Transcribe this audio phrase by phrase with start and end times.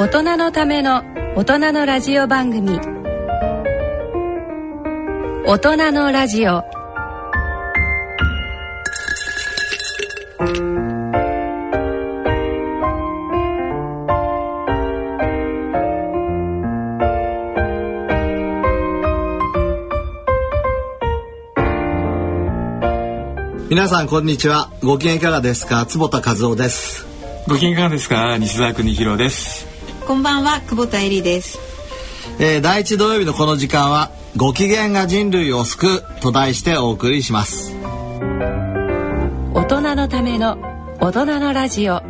[0.00, 1.02] 大人のための
[1.34, 2.78] 大人のラジオ番組。
[5.44, 6.62] 大人のラジオ。
[23.68, 24.70] 皆さんこんにちは。
[24.80, 25.84] ご機嫌いかがですか？
[25.86, 27.04] 坪田和夫です。
[27.48, 28.38] ご機嫌いかがですか？
[28.38, 29.66] 西澤邦弘です
[30.08, 31.58] こんばんは久保田恵里です、
[32.40, 37.74] えー、第一土曜日のこの時間はご機嫌が人類を救うと題してお送りします。
[39.52, 40.56] 大人のための
[40.98, 42.00] 大人のラジオ。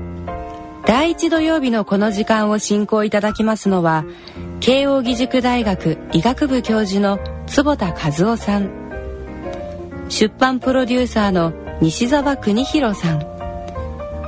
[0.87, 4.05] 第一土曜日のこの時間を進行いただきますのは
[4.61, 7.19] 慶應義塾大学医学部教授の
[7.49, 8.71] 坪田和夫さん。
[10.09, 13.19] 出版プロデューサーの西澤邦弘さん。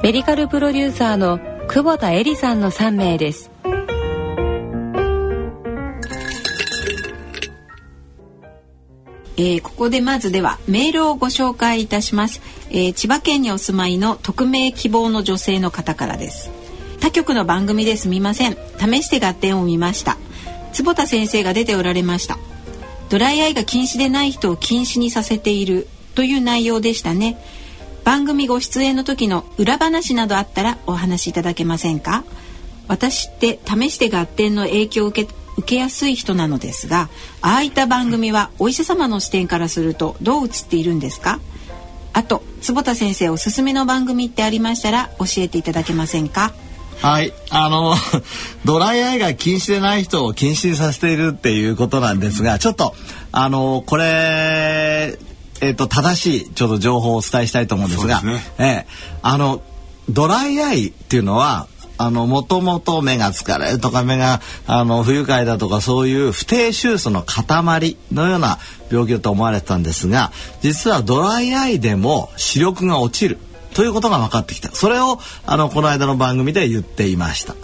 [0.02, 3.48] メディカルプロデューサーの久保田恵里さんの3名です
[9.42, 16.50] えー、ここでまずではメールをご紹介いたします、えー、千葉県にお住まいの匿名希望の女性の方からです。
[17.00, 18.08] 他局の番組です。
[18.08, 18.58] みません。
[18.78, 20.18] 試して合点を見ました。
[20.74, 22.36] 坪田先生が出ておられました。
[23.08, 25.88] ドライアイが禁止でない人を禁止にさせている。
[26.14, 27.42] という内容でしたね。
[28.04, 32.24] 番組ご出演の時の裏話などあったらお話しいただけませんか？
[32.88, 37.08] 私って試して合点の影響を受け受けやすい人なのですが
[37.40, 41.40] ああいった番組はお医者様の視点からするとどう映っているんですか？
[42.12, 46.52] あと坪田先生おすすめの番組ってありましたら教えていただけませんか？
[47.00, 47.94] はいあの
[48.66, 52.94] ドライアイが禁止でない人を禁止にさせているっていうことなんですがちょっと
[53.32, 55.18] あのこれ
[55.62, 58.44] えっ、ー、と正しいちょっと情報をお伝えしたいと思うんですが、ね。
[58.58, 58.86] ええ
[59.22, 59.62] あの
[60.08, 61.68] ドライアイっていうのは
[62.02, 68.58] あのもともと目が疲れるとか目があの不愉快だとかそういう不定収素の塊のような
[68.90, 73.36] 病気だと思われてたんですが実はドライアイでも視力が落ちる
[73.74, 77.54] ということが分かってきたそれをあのこの間の番組で言っていました。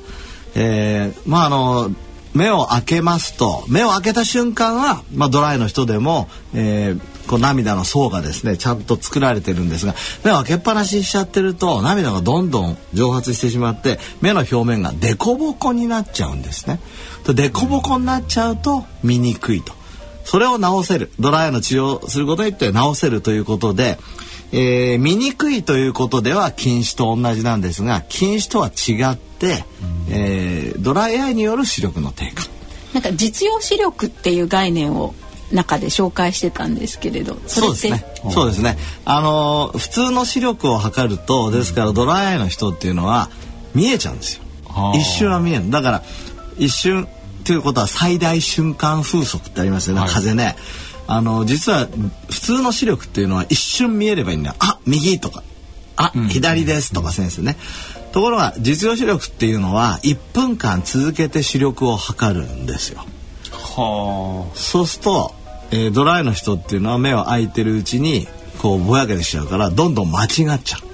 [0.55, 1.91] えー、まああの
[2.37, 16.79] 目を開けますと目を開けた瞬間は、まあ、ドライの人でも、えー、こう涙の層がですねちゃんと作られてるんですが目を開けっぱなししちゃってると涙がどんどん蒸発してしまって目の表面が凸凹になっちゃうんですね。
[17.25, 19.75] で凸凹になっちゃうと見にくいと。
[20.25, 23.97] それを治せるドライの治療をすることによって治せるということで、
[24.53, 29.65] えー、見にくいということでは近視と同じなんですが近視とは違って、
[30.11, 32.49] えー、ドライアイによる視力の低下。
[32.93, 35.15] なんか実用視力っていう概念を
[35.53, 38.05] 中で紹介してたんですけれどそうですね。
[38.31, 38.79] そうですね。
[39.05, 43.29] あの普通の視力を測るとですからドライアイの人っていうのは
[43.75, 44.43] 見えちゃうんですよ。
[44.95, 45.71] 一瞬は見える。
[45.71, 46.03] だから
[46.59, 47.07] 一瞬
[47.45, 50.57] ということは最大瞬間風速ってありますよね、はい、風ね
[51.07, 51.89] あの実は
[52.31, 54.57] 普通の視力っていうのは一瞬見えればいいんだよ。
[54.59, 55.43] あ右とか。
[55.97, 57.57] あ、うん、左ですとか先生ね。
[58.13, 63.05] ところが実用視力っていうのは1分間続けて視力を測るんですよ。
[63.53, 64.57] はあ。
[64.57, 65.35] そうすると、
[65.71, 68.27] えー、ドライの人っていうのは目を開いてるうちに
[68.59, 70.29] こうぼやけてしちゃうからどんどん間違っ
[70.63, 70.86] ちゃう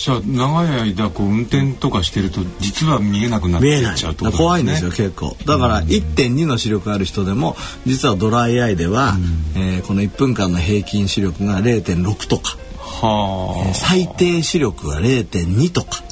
[0.00, 4.32] じゃあ長い間こう運転とかしてると実は見えなくなっちゃうとね。
[4.34, 5.36] 怖いんですよ結構。
[5.44, 9.16] だから1.2の視力ある人でも実はドライアイでは、
[9.54, 13.68] うん、えー、この1分間の平均視力が0.6とか、はあ。
[13.68, 16.02] えー、最低視力が0.2とか。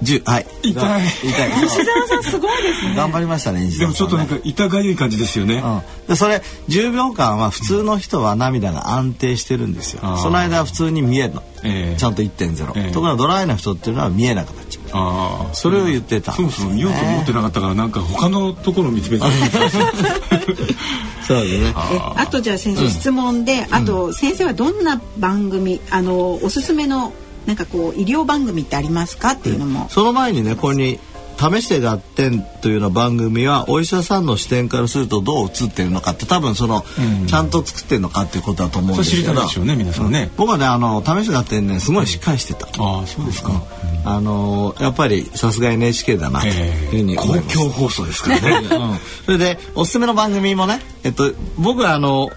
[0.01, 0.21] 十。
[0.25, 1.03] はい痛い。
[1.23, 1.51] 痛い。
[1.61, 5.55] 西澤さんすごいですね頑張りましたね西でもちょっと澤さんねなんか痛がゆい感じですよね。
[5.55, 11.97] うん、でそれ10秒間は普通の人は涙が安定してるんですよ、その間は普通に見えるの、ええ。
[11.97, 12.91] ちゃんと1.0、ええ。
[12.91, 14.64] ところがドライな人っていうのは見えなくなっちゃう
[14.97, 16.71] ああ、それを言ってたんそもですよね。
[16.71, 19.25] そも見ようと思ってなかったからなんか他のところを見つめて
[21.27, 21.67] そうですね。
[21.67, 21.73] え
[22.15, 27.11] あとじゃあ先生質問で、あと先生はどんな番組あのおすすめの
[27.45, 30.99] なんかこう医療番組ってありますかっていうのも、その前にねここに
[31.37, 36.83] 「試して合点」というような番組はお医者さんの視点からするとどう映ってるのかって多分その、
[37.27, 40.31] ちゃんと作ってるのかっていうことだと思うんそれ知りですけどたいでしょうね皆さんね。
[40.37, 43.61] 僕はねあの試して合点ねすごいしっかりしてた、ああそうですか。
[44.07, 48.67] あのやっぱりさすが NHK だなというふうに思公共放送ですからね。
[48.69, 48.99] うん。
[49.25, 52.29] それでおすすめの番組もね、えっと、僕はあの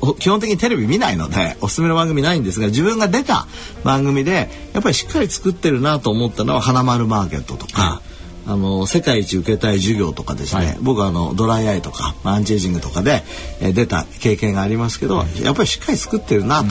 [0.00, 3.46] ほ基本的にテレビ見ないのでおすすめの番組ないんですが自分が出た
[3.84, 8.02] 番組でやっぱりしっかり作ってるなと思ったのは「花丸マーケット」とか。
[8.46, 13.22] あの世界一受けたい授業とかですね、はい僕はあのドライアイとかアンチエイジングとかで、
[13.60, 16.66] えー出た経験がありますけど、やっぱりしっかり作ってるなと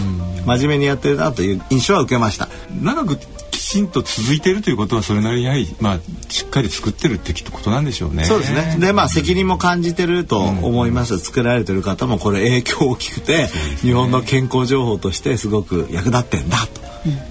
[0.45, 2.47] 真面目にやってるなという印象は受けました。
[2.81, 3.17] 長く
[3.51, 5.99] きちんと続いてるということはそれなりにやはりまあ
[6.29, 8.25] しっかり作ってるってきっとことなんでしょうね。
[8.25, 8.77] そうですね。
[8.79, 11.19] で、まあ責任も感じてると思います。
[11.19, 13.47] 作られてる方もこれ影響大きくて、
[13.81, 16.57] 日本の健康情報としてすごく役立ってんだ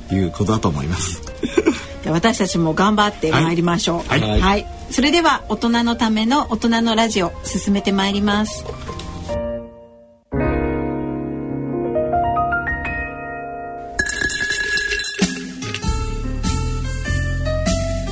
[0.08, 1.22] ということだと思います。
[2.02, 4.08] で私たちも頑張ってまいりましょう。
[4.08, 4.40] はい。
[4.40, 8.64] はい、それでは大人のための大人のラジオ進めてまいります。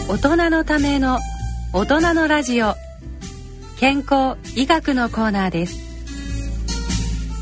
[0.08, 1.18] 大人のための
[1.72, 2.74] 大人のラジオ
[3.78, 5.90] 健康医学のコーナーです。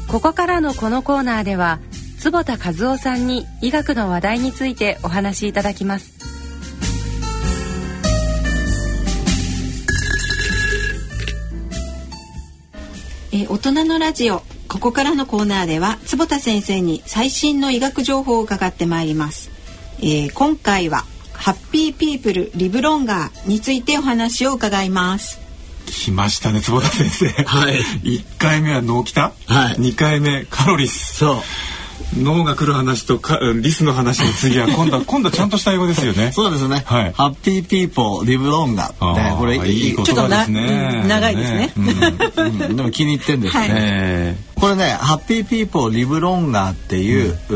[0.08, 1.80] ここからのこのコーナーでは
[2.18, 6.17] 坪田和夫さんに医学の話題についてお話しいただきます
[13.38, 19.50] えー大人のラジオここからのコーナーでは坪田先生に最新の医学情報を伺ってまいります、
[20.00, 25.38] えー今回は happy people live longer についてお話を伺います
[25.86, 27.28] 来ましたね坪田先生。
[27.44, 27.80] はい
[28.16, 29.32] 一回目は脳きた？
[29.46, 31.16] はい二回目カロリス。
[31.16, 31.36] そう。
[32.16, 36.32] 脳が来る話とかリスの話の次は今度は今度はちゃんとした英語ですよね。
[36.34, 36.82] そうですね。
[36.86, 41.00] はい happy people live longer ね、これいい言ちょっとな葉ですね。
[41.02, 43.60] うん長いですねうんうん でも気に入ってんですね。
[43.60, 47.54] はいえこれね、 happy people live longer っていう,、う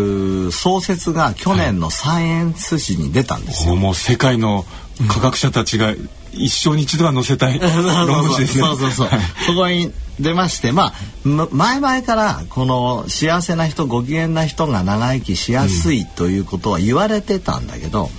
[0.48, 3.74] ー創設が去年のサイエンス誌に出たんですよ。
[3.74, 4.64] ーもう世界の
[5.08, 5.94] 科学者たちが
[6.32, 8.64] 一生に一度は載せたい論文誌ですね。
[8.64, 9.08] そうそうそう。
[9.08, 10.92] はいそこに出まして、まあ、
[11.24, 18.10] む前々からこの幸せな人、ご機嫌な人が長生きしやすいということは言われてたんだけど、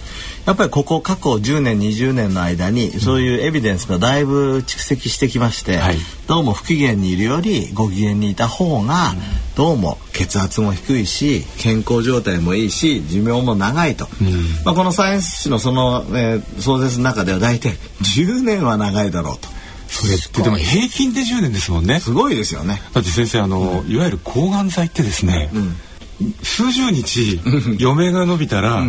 [0.46, 5.98] やっぱりここ過去10年、20年の間にそういうエビデンスがだいぶ蓄積してきまして、はい。
[6.28, 9.14] どうも不機嫌にいるよりご機嫌にいた方が、
[9.56, 14.08] どうも血圧も低いし健康状態もいいし寿命も長いと、
[14.66, 19.48] まあ、このサイエンス誌のその、えー創設の中では大体10年は長いだろうと。
[19.88, 22.00] それってでも平均で10年ですもんね。
[22.00, 22.82] すごいですよね。
[22.94, 25.52] だって先生あの、いわゆる抗がん剤ってですね、
[26.42, 27.40] 数十日
[27.80, 28.84] 余命が伸びたら、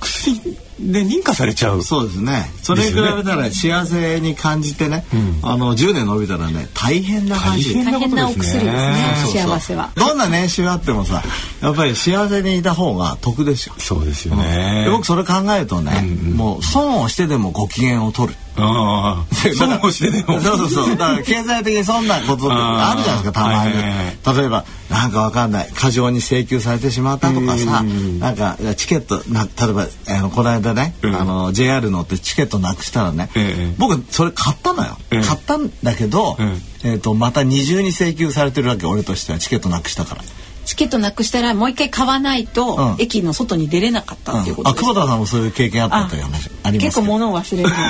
[0.00, 0.40] 薬
[0.80, 1.82] で認可されちゃう。
[1.82, 2.50] そうですね。
[2.62, 5.04] それに比べたら幸せに感じてね、
[5.42, 7.74] あの10年伸びたらね大変な感じ。
[7.74, 11.22] 大変大変なお薬ですねそうそう幸せはどんな年収あってもさ、
[11.60, 13.74] やっぱり幸せにいた方が得ですよ。
[13.78, 14.84] そうですよね。
[14.84, 16.02] で僕それ考えるとね、
[16.34, 18.38] もう損をしてでもご機嫌を取る。
[18.56, 20.40] ああ、 損をしてでも。
[20.40, 20.96] そうそうそう。
[20.96, 23.58] だから経済的にそんなことってあるじゃないですか、たまに。
[23.58, 25.70] はいはいはい例えば、なんかわかんない。
[25.74, 27.82] 過剰に請求されてしまったとかさ、
[28.18, 31.14] なんかチケット、な例えば、あの、この間ね、うん。
[31.14, 33.74] あの、JR 乗ってチケットなくしたらね、ええ。
[33.78, 34.96] 僕、それ買ったのよ。
[35.10, 35.22] ええ。
[35.22, 40.22] 買ったんだけど、うんえっ、と、また二重に請求されてるわけ、俺としては、チケットなくしたから。
[40.64, 43.02] チケットなくしたらもう一回買わないと、うん。
[43.02, 47.80] 駅の外に出れなかったっていうことあ、です久保田さんもそういう経験あったという話あります結構物を忘れるので。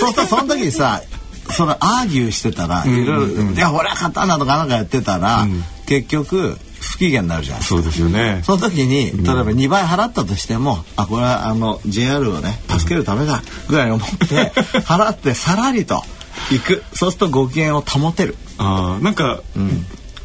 [0.00, 1.02] そうしたらその時にさ
[1.50, 5.46] そのアーギューしてたら、いろいろ「いや俺は買ったんだ」とかなんかやってたら、
[5.86, 7.62] 結局不機嫌になるじゃん。
[7.62, 8.42] そうですよね。
[8.44, 14.52] その時に例えば2倍払ったとしても、あこれはあの JR をね助けるためだぐらいに思って
[14.84, 16.02] 払ってさらりと
[16.50, 16.84] 行く。
[16.92, 18.36] そうするとご機嫌を保てる。
[18.58, 19.40] ああ、なんか、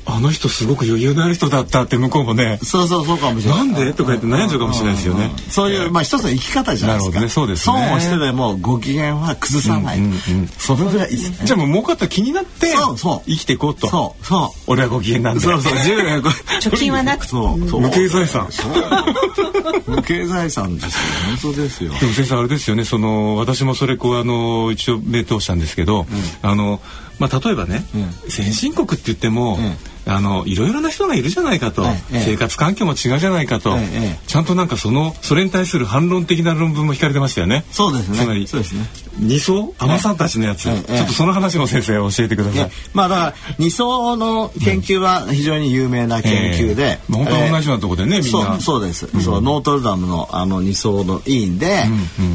[0.09, 3.59] あの人すごく余裕のある人だったって向こうもねそうそうそうかもしれない。
[3.59, 3.93] なんで？
[3.93, 5.31] とか言って悩んじゃうかもしれないですよね。
[5.49, 7.15] そういうまあ一つの生き方じゃないですか。
[7.19, 7.29] なるほどね。
[7.29, 7.73] そうですね。
[7.87, 9.99] 損をしてでもご機嫌は崩さない。
[10.57, 11.17] それぐらいいい。
[11.17, 13.29] ですねじゃあもう儲かった気になってそうそう。
[13.29, 13.87] 生きていこうと。
[13.89, 14.61] そうそう。
[14.67, 15.41] 俺はご機嫌なんで。
[15.41, 15.73] そうそう。
[15.73, 16.21] 10年
[16.61, 17.25] 貯金はなく。
[17.25, 17.81] そうそう。
[17.81, 18.47] 無形財産。
[19.87, 20.91] 無形財産ですよ
[21.41, 21.93] 本当ですよ。
[21.99, 22.85] でも先生あれですよね。
[22.85, 26.05] その私もそれこうあの一応目通したんですけど、
[26.41, 26.79] あの
[27.19, 27.85] まあ例えばね、
[28.29, 29.59] 先進国って言っても、
[30.07, 37.65] あのいろいろな人がいるじゃないかと、ええ生活環境も違うじゃないかと、ええちゃんとなんかそのそれに対する反論的な論文も引かれてましたよね。
[37.71, 38.17] そうですね。
[38.17, 38.85] つまりそうですね。
[39.19, 39.73] 二層？
[39.79, 42.63] 海さんたちのやつ、ええちょっとその話も先生教えてください。
[42.63, 46.99] ねまあだから二層の研究は非常に有名な研究で、ええ。
[47.09, 48.31] まあ本当は同じようなところでねみんな。
[48.31, 51.83] そうそうです、そうノートルダムのあの二層の委員で、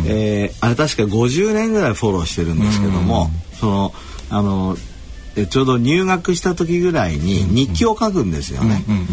[0.06, 3.94] えーあれ確か50年ぐらいフォローしてるんですけども、その
[4.30, 4.91] あのえ
[5.48, 8.84] ちょうど入学した時ぐらいに日記を書くんですよね。
[8.88, 9.06] うんうん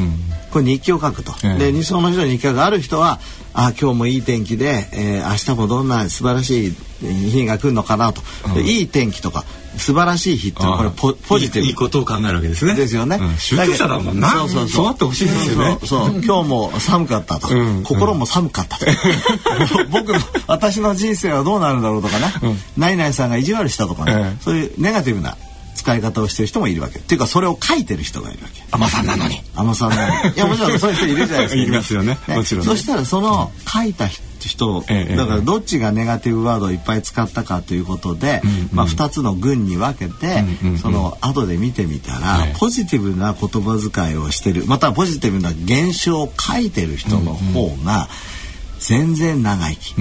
[0.50, 1.32] これ日記を書くと。
[1.44, 3.20] ええで二層の人に日記がある人は
[3.54, 8.22] あ今日もいい天気で、えー明日もどんな素晴らしい日が来るのかなと、
[8.56, 9.46] でいい天気とか
[9.78, 12.74] 素晴らしい日ってこれポポジティブいいことを考えるわけですね。
[12.74, 13.18] ですよね。
[13.22, 14.30] うん宗教者だもんな。
[14.30, 14.88] そうそうそう。
[14.88, 15.78] あってほしいですよね。
[15.82, 18.86] そうそう今日も寒かったと、うん心も寒かったと。
[19.92, 22.58] 僕の私の人生はどうなるんだろうとかね。
[22.78, 25.38] ナイナイさんが意地悪したとかね、ええそういうネガティブな
[25.80, 27.00] 使い方をしてる人もいるわけ。
[27.00, 28.64] っていうかそれを書いてる人がいるわけ。
[28.74, 29.42] 海さんなのに。
[29.56, 29.96] あのさんの
[30.36, 31.62] いやもちろんそういう人いるじゃないですか。
[31.62, 32.18] いますよね。
[32.28, 32.68] もちろん。
[32.68, 34.10] ねそしたらその書いた
[34.40, 38.42] 人、ええだからどっちがネガティブワードをいっぱい使ったかということで、
[38.74, 40.44] まあ2つの群に分けて、
[40.82, 44.66] その後で見てみたら、はいポジティブな言葉遣いをしてる。
[44.66, 48.10] またはポジティブな現象を書いてる人の方が
[48.80, 49.96] 全然長生き。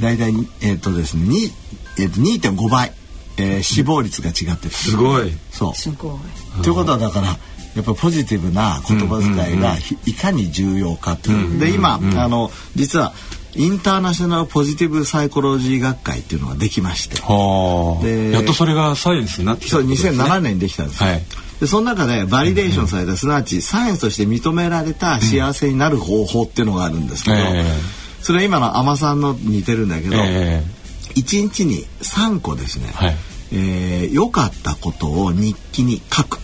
[0.00, 1.52] だいたいえっ、とですね、に
[1.98, 2.92] えーと2.5倍、
[3.40, 4.70] えー死亡率が違ってる。
[4.70, 5.32] すごい。
[5.50, 5.74] そう。
[5.74, 6.18] すご
[6.58, 6.62] い。
[6.62, 7.26] ということはだから
[7.76, 13.12] やっぱりポジティブな言葉遣いがひいかに重要かという、で今、あの実は
[13.54, 17.16] インターナショナルポジティブサイコロジー学会っていうのができまして。
[17.20, 18.04] はあ。
[18.04, 20.24] でやっとそれがサイエンスになってきたそうってことですね。
[20.24, 21.22] 2007年にできたんですよ、はい。
[21.60, 27.64] でその中でバリデーションされた、すなわちサイエンスとして認められた幸せになる方法っていうのがあるんですけど、ええ。
[28.22, 30.62] それは今の海女さんのに似てるんだけど、え
[31.14, 33.16] 1日に3個ですね、はい
[33.52, 36.38] えー良かったことを日記に書く。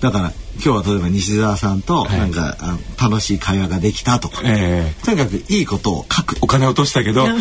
[0.00, 0.32] だから
[0.64, 2.18] 今日は例えば西澤さんとはい。
[2.18, 2.78] なんか、あの
[3.10, 5.04] 楽しい会話ができたとか、ええ。
[5.04, 6.36] とにかくいいことを書く。
[6.40, 7.36] お金落としたけど、うん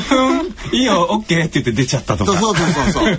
[0.72, 2.38] いいよ、オッケーって言って出ちゃったとか。
[2.40, 3.18] そうそうそうそう。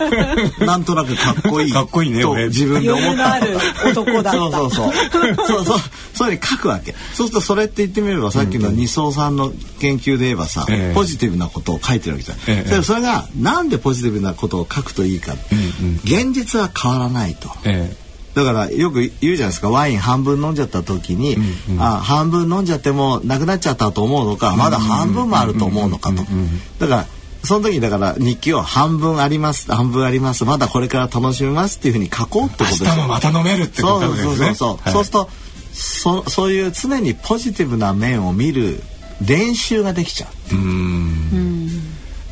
[0.59, 1.73] そ うなんとなくかっこいい。
[1.73, 2.47] かっこいいねと俺。
[2.49, 3.37] 自分で思った。
[3.37, 4.33] 余裕のある男だった。
[4.33, 4.93] そうそうそう。
[5.47, 5.81] そうそう。
[6.15, 6.95] そういう書くわけ。
[7.15, 10.95] そうするとそれって言ってみればさっきの二層さんの研究で言えばさ、ええ。
[10.95, 12.71] ポジティブなことを書いてるわけじゃん、ええ。
[12.71, 15.35] でそれがなんでポジティブなことを書くといいか、
[16.05, 17.51] 現実は変わらないと。
[17.65, 17.95] え
[18.37, 19.71] だからよく言うじゃないですか。
[19.71, 21.39] ワイン半分飲んじゃった時に、
[21.79, 26.23] あ半分飲んじゃってもなくなっちゃったと思うのかまだ半分もあると思うのかと。
[26.79, 27.07] だから
[27.43, 32.85] その時だから日記を半分あります半分ありますまだこれから楽しめますっていうふうに書こうってことです。
[32.85, 34.23] 明日もまた飲めるってことですね。
[34.25, 34.93] そうそうそう、はい。
[34.93, 35.31] そうすると
[35.73, 38.83] そそういう常にポジティブな面を見る
[39.25, 40.31] 練習ができちゃう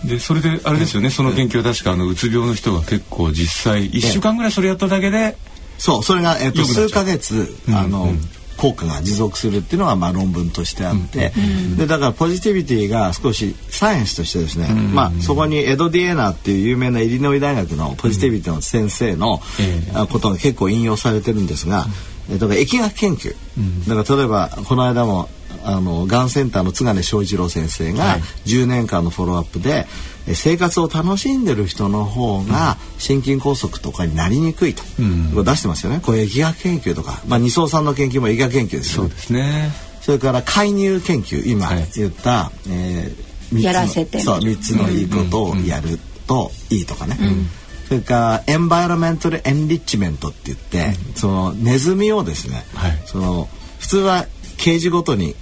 [0.06, 1.08] でそれであれですよね。
[1.08, 5.36] その研究は確かあのうつ病の人が結構実際1週間ぐらいそれやっただけで
[5.78, 6.88] そうそれが、えっと良くなっちゃう。
[6.88, 8.12] 数ヶ月あの、
[8.56, 11.32] 効果が持続するっていうのがまあ論文としてあって、
[11.76, 19.40] でだからポジティビティが少しサイエンスとしてですね、まあそこにエド・ディエナーっていう有名なイリノイ大学のポジティビティの先生の、
[20.10, 21.86] ことが結構引用されてるんですが、
[22.30, 23.34] えっと疫学研究、
[23.88, 25.28] だから例えばこの間も
[25.64, 28.20] あのがんセンターの津金正一郎先生がはい。
[28.46, 29.86] 10年間のフォローアップで
[30.26, 36.00] え生活を楽しんでる人の方が心筋梗塞とかになりにくいと、これ出してますよね。
[36.02, 39.08] これ疫学研究とか、まあ、二層さんの研究も疫学研究ですよね。
[39.10, 39.72] そうですね。
[40.00, 41.88] それから介入研究今はい。
[41.94, 44.20] 言った、えー三つのやらせて。
[44.20, 47.18] そう3つのいいことをやるといいとかね、
[47.86, 53.02] それからエンバイロメントルエンリッチメントって言って、そのネズミをですね、はい。
[53.06, 55.36] その普通はケージごとに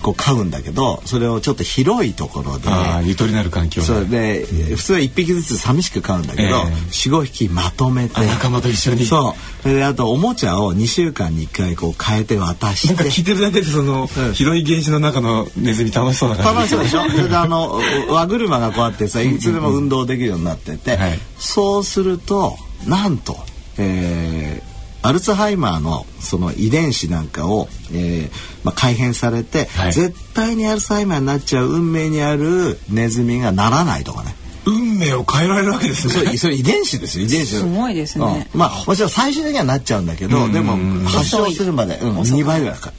[0.00, 4.46] こう飼うんだけどそれをちょっと広いところでああゆとりなる環境そうで、
[4.76, 6.64] 普通は1匹ずつ寂しく飼うんだけど、ええ。
[6.90, 8.14] 45匹まとめて。
[8.18, 9.04] あ仲間と一緒に。
[9.06, 9.34] そ
[9.64, 9.68] う。
[9.68, 12.94] であとおもちゃを2週間に1回こう変えて渡して。
[12.94, 14.32] なんか聞いてるだけでその、うん。
[14.32, 16.54] 広いゲージの中のネズミ楽しそうな感じ。
[16.54, 17.08] 楽しそうでしょ？
[17.10, 21.18] それであの輪車がこうやってさいつでも運動できるようになってて、はい。
[21.38, 22.56] そうすると
[22.86, 23.36] なんと、
[23.78, 24.71] えー
[25.02, 28.30] アルツハイマーのその遺伝子なんかを、えー
[28.64, 29.92] まあ、改変されて、はい。
[29.92, 34.34] 絶対にアルツハイマーになっちゃう運命にあるネズミがならないとかね。
[34.64, 36.14] 運命を変えられるわけですね。
[36.14, 37.26] それそれ遺伝子ですよ。
[37.26, 37.56] 遺伝子。
[37.56, 38.48] すごいですね。
[38.54, 38.60] うん。
[38.60, 40.76] まあもちろん最終的にはなっちゃうんだけど、でも
[41.08, 42.94] 発症するまで、うん、2倍ぐらいかかる。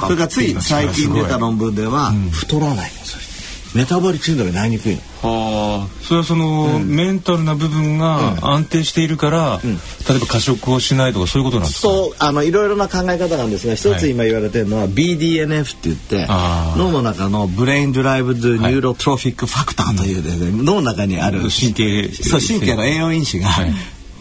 [0.00, 0.54] それからつい。
[0.60, 2.90] 最近出た論文では、太らない。
[2.90, 3.16] よそ
[3.78, 5.00] れメタボリックシンドロームになりにくいの。
[5.22, 11.88] はあ、それはその、メンタルな部分が安定しているから、例えば過食をしないとかそういうことなんですか？
[11.88, 12.16] そう。
[12.18, 16.26] あのいろいろな考え方なんですが一つ今言われてるのは BDNF って言って
[16.76, 21.40] 脳の中の brain-derived neurotrophic factor というですね、脳の中にある。
[21.42, 23.72] 神経そう神経の栄養因子がはい。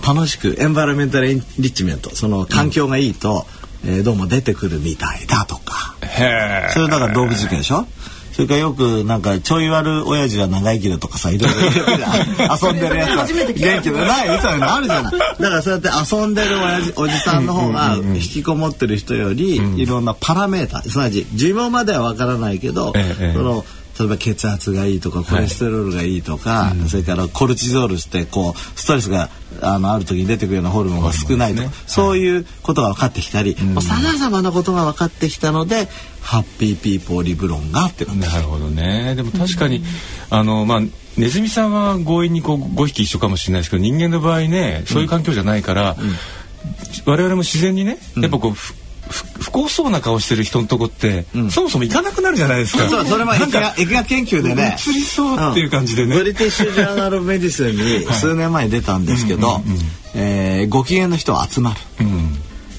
[0.05, 3.45] 楽しく environmental enrichment その環境がいいと、
[3.85, 5.95] えーどうも出てくるみたいだとか。
[6.01, 6.73] へえ。
[6.73, 7.85] それだから動物実験でしょ？
[8.37, 13.25] それからよくなんかちょい悪親父は長生きだとかさいろいろ遊んでるやつは。
[13.25, 23.33] 元気でないそういうのあるじゃないだからそうやって遊んでる親父おじさんの方が引きこもってる人よりいろんなパラメータすなわち寿命まではわからないけど、ええ。
[23.33, 23.65] その
[23.99, 29.29] 例えば血圧がいいとかコレステロールがいいとか、それからコルチゾールってこうストレスが
[29.61, 35.87] あのある時に出てくるようなホルモンが少ないとか、そういうことが分かってきたりさまざまなことが分かってきたので
[36.21, 39.15] ハッピーピーポーリブロンがってなるほどね。
[39.15, 39.83] でも確かに、
[40.29, 40.81] あのまあ
[41.17, 45.95] ネズミさんは強引にこう5匹一緒かもしれないですけど人間の場合ねそういう環境じゃないから、
[47.05, 48.53] 我々も自然にねやっぱこう、
[49.07, 52.89] 不幸そうな顔してる人のとこって、そもそも行かなくなるじゃないですか。
[52.89, 54.75] そうそれも疫学疫学研究でね。
[54.87, 56.15] 移りそうっていう感じでね。
[56.15, 59.61] ブリティッシュ・ジャーナル・メディスンに数年前に出たんですけど、
[60.15, 61.79] えーご機嫌な人は集まる。
[62.01, 62.33] うん、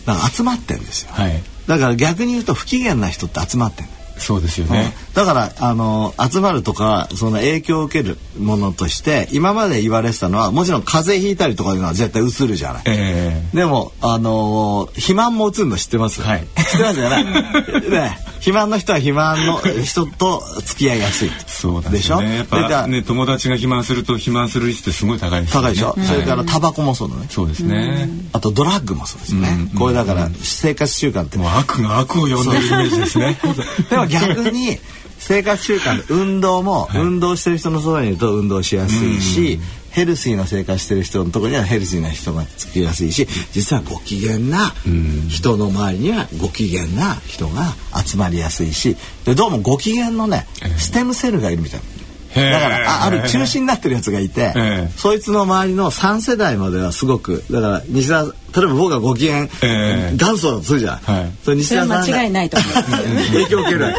[0.04, 1.10] だから集まってんですよ。
[1.12, 1.42] はい。
[1.66, 4.92] だから逆に言うと不機嫌な人って集まってんのそうですよね。
[5.14, 12.82] だからあの集まるとかその影響を受けるものとして今まで言われてたのはもちろん風邪ひいたりとかいうのは絶対うつるじゃない。
[12.86, 16.22] えでもあのー肥満もうつるの知ってます？
[16.22, 17.24] はい知ってますよね。
[17.90, 21.28] ね肥満の人は肥満の人と付き合いやすい。
[21.28, 22.22] ーそうなんでしょ？
[22.22, 25.68] やっぱね友達が肥満すると肥満する率ってすごい高いですよね。
[25.68, 25.96] 高いでしょ？
[26.06, 27.26] それからタバコもそうだね。
[27.30, 28.08] そうですね。
[28.32, 29.70] あとドラッグもそうですよね。
[29.76, 33.38] これだから生活習慣ってもう悪が悪を呼んでるイメージですね。
[33.90, 34.78] でも逆に
[35.18, 39.60] 生活習慣運動も運動してる人のそばにいると運動しやすいし、
[39.90, 44.72] ヘルシーな生活してる人のところにはヘルシーな人がつきやすいし実はご機嫌な
[45.28, 47.74] 人の周りにはご機嫌な人が
[48.04, 50.46] 集まりやすいしでどうもご機嫌のね
[50.76, 51.80] ステムセルがいるみたい。
[51.80, 51.97] な。
[52.34, 54.92] だからあある中心になってるやつがいて、ええ。
[54.96, 60.12] そいつの周りの3世代まではすごくだから西田例えば僕がご機嫌、ええ。
[60.14, 61.32] 元祖だとするじゃん、はい。
[61.42, 62.58] それ西田さん間違いないと
[63.32, 63.94] 影響を受ける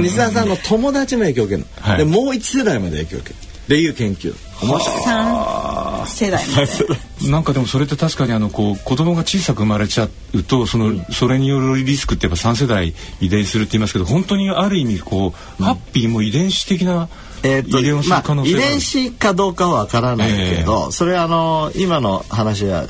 [0.00, 1.88] 西田さんの友達も影響を受けるの。
[1.88, 1.98] はい。
[1.98, 3.46] でもう一世代まで影響を受ける。
[3.66, 4.32] っていう研究。
[4.62, 5.02] 面白い。
[5.02, 6.56] 三世代ま
[7.24, 7.30] で。
[7.30, 17.08] なんかでもそれって確かにあのこう子供が小さく生まれちゃうとその、それによるリスクってやっぱ3世代遺伝するって言いますけど本当にある意味こう、ハッピーも遺伝子的な
[17.42, 22.86] えーっと遺伝をするまあ遺伝子かどうかはわからないけど、それはあの今の話は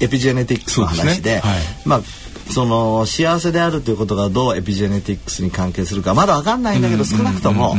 [0.00, 1.40] エピジェネティクスの話でね。
[1.40, 1.60] はい。
[1.84, 2.00] まあ
[2.50, 7.74] その幸せであるということがどうエピジェネティクスに関係するかまだわかんないんだけど少なくとも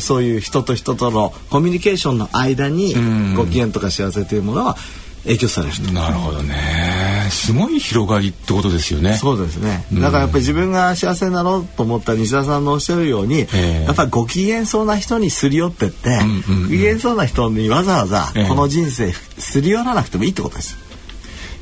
[0.00, 3.34] そういう人と人とのコミュニケーションの間にん。
[3.34, 4.76] ご機嫌とか幸せというものは
[5.24, 5.92] 影響される人。
[5.92, 7.28] なるほどね。
[7.30, 9.14] すごい広がりってことですよね。
[9.14, 9.86] そうですね。
[9.92, 13.84] だからやっぱり自分が幸せになろうと思った西田さんのおっしゃるように、ええ。
[13.84, 16.62] やっぱりご機嫌そうな人にすり寄ってって、んうんうん。
[16.64, 20.76] ご機嫌そうな人にわざわざええこの人生すり寄らなくてもいいってことです。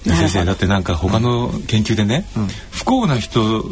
[0.04, 2.24] 先生だってなんか他の研究でね、
[2.70, 3.62] 不幸な人の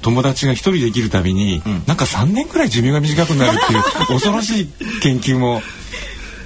[0.00, 4.66] 友達が一人で生きるたびに、なんか3年くらい寿命が短くなるっていう恐ろしい
[5.00, 5.62] 研究も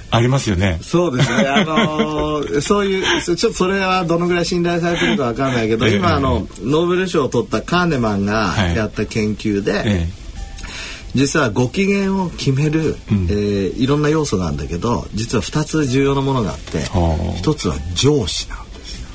[0.09, 0.79] ありますよね。
[0.81, 1.47] そうですね。
[1.47, 5.95] あのー そういうちょっとそれはどのぐらい信頼されてるかわかんないけど、ええ。
[5.95, 8.75] 今あのノーベル賞を取ったカーネマンがはい。
[8.75, 10.09] やった研究で、え
[11.15, 19.07] 実はご機嫌を決める、えーいろんな要素があるんだけど実は2つ重要なものがあってはあ一つは上司なんですよ。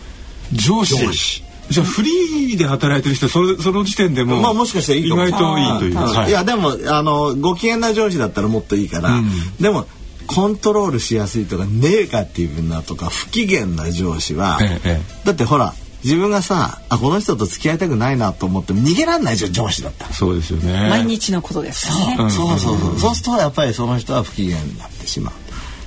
[0.52, 1.42] え上司。
[1.70, 6.31] じゃあフリーで働いてる人それその時点でも、まあもしかしたらいい意外といいといううんはい。
[6.31, 9.31] いやでもあのご機嫌な上司だったらもっといいから、うん。
[9.61, 9.87] でも
[10.26, 20.08] コントロールしやすいとかネガティブなとか不機嫌な上司は、えええだってほら自分がさあこの人と付き合いたくないなと思っても逃げられないじゃん上司だった。
[20.08, 20.12] ら。
[20.12, 20.88] そうですよね。
[20.90, 22.24] 毎日のことですからね。
[22.24, 22.30] ん。
[22.30, 22.98] そうそうそう。
[22.98, 25.32] そうするとやっぱりその人は不機嫌になってしま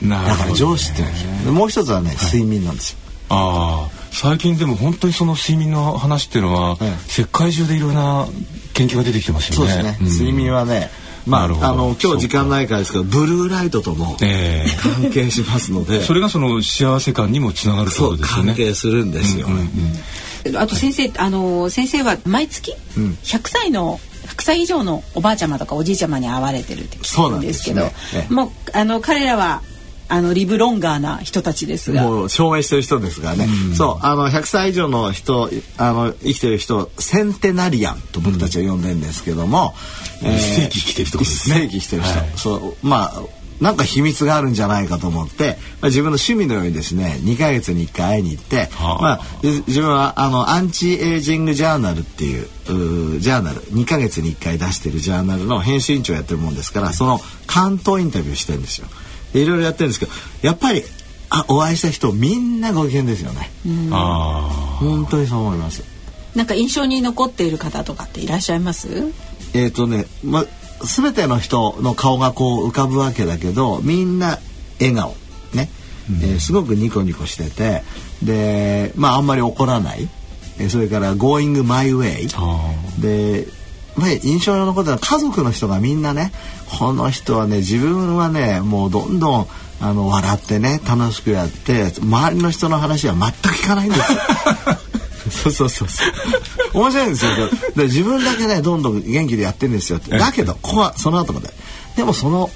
[0.01, 0.07] う。
[0.07, 0.37] なるほどね。
[0.37, 1.03] だから上司って
[1.45, 2.97] のもう一つはね睡眠なんですよ、
[3.29, 4.05] ああ。
[4.11, 7.11] 最近でも本当にその睡眠の話っていうのは、ええ。
[7.11, 8.27] 世界中でいろんな
[8.73, 9.71] 研究が出てきてますよね。
[9.73, 10.09] そうですね、ん。
[10.09, 10.89] 睡眠はね
[11.25, 14.69] まああの今日時間ないからですけどブルーライトともええ。
[15.01, 16.01] 関係しますので。
[16.01, 18.53] それがその幸せ感にもつながるそうですよね。
[18.53, 19.47] 関係するんですよ、
[20.57, 23.17] あと先生あの先生は毎月ん。
[23.23, 28.21] 100歳の100歳以上のおばあちゃまとかおじいちゃまに会われてるって聞くんですけどそうなんですね。
[28.21, 28.33] ええ。
[28.33, 29.61] もうあの彼らは
[30.07, 32.03] あのリブロンガーな人たちですが。
[32.03, 39.73] もう証明してる人ですからね、うん、そうあの100歳以上の人あの生きてる人センテナリアンと僕たちは呼んでるんですけども、
[40.21, 41.55] うん、えー、世紀生きてる人ですね。
[41.61, 43.23] 世紀生きてる人、はい、そうまあ
[43.61, 52.47] なんか秘密があるんじゃないかと思って、まあ、自分の趣味のようにですね2か月に1回会いに行って、はあ、まあ、自分はあのアンチエイジングジャーナルっていう
[53.19, 58.87] ジャーナル2か月に1回出してるジャーナルの編集委員長やってるもんですからその関東インタビューしてるんですよ。
[59.41, 60.83] いろいろやってるんですけどやっぱり
[61.29, 63.51] あお会いした人みんなご機嫌ですよね。
[64.79, 65.83] 本当にそう思います。
[66.35, 69.11] なんか印象に残っている方とかっていらっしゃいます？
[69.53, 70.45] えっ、とね、ま
[70.81, 74.39] 全ての人の顔がこう浮かぶわけだけどみんな
[74.79, 75.15] 笑顔。
[75.53, 75.69] ね、
[76.09, 77.83] うん、えー、すごくニコニコしてて
[78.21, 80.09] でまああんまり怒らない、
[80.59, 82.27] えー、それから「Going my way」
[83.01, 83.47] で、
[83.95, 86.31] まあ、印象に残ったのは家族の人がみんなね
[86.79, 89.47] この人はね自分はねもうどんどん
[89.81, 94.11] あの笑ってね楽しくやって周りの人の話は全く聞かないんです。
[94.11, 94.19] よ。
[95.31, 96.03] そうそうそうそ
[96.73, 96.81] う。
[96.81, 97.31] 面白いんですよ。
[97.75, 99.99] で自分だけねどんどん元気でやってるんですよ。
[100.09, 101.53] だけどここはその後まで。
[101.95, 102.49] でもその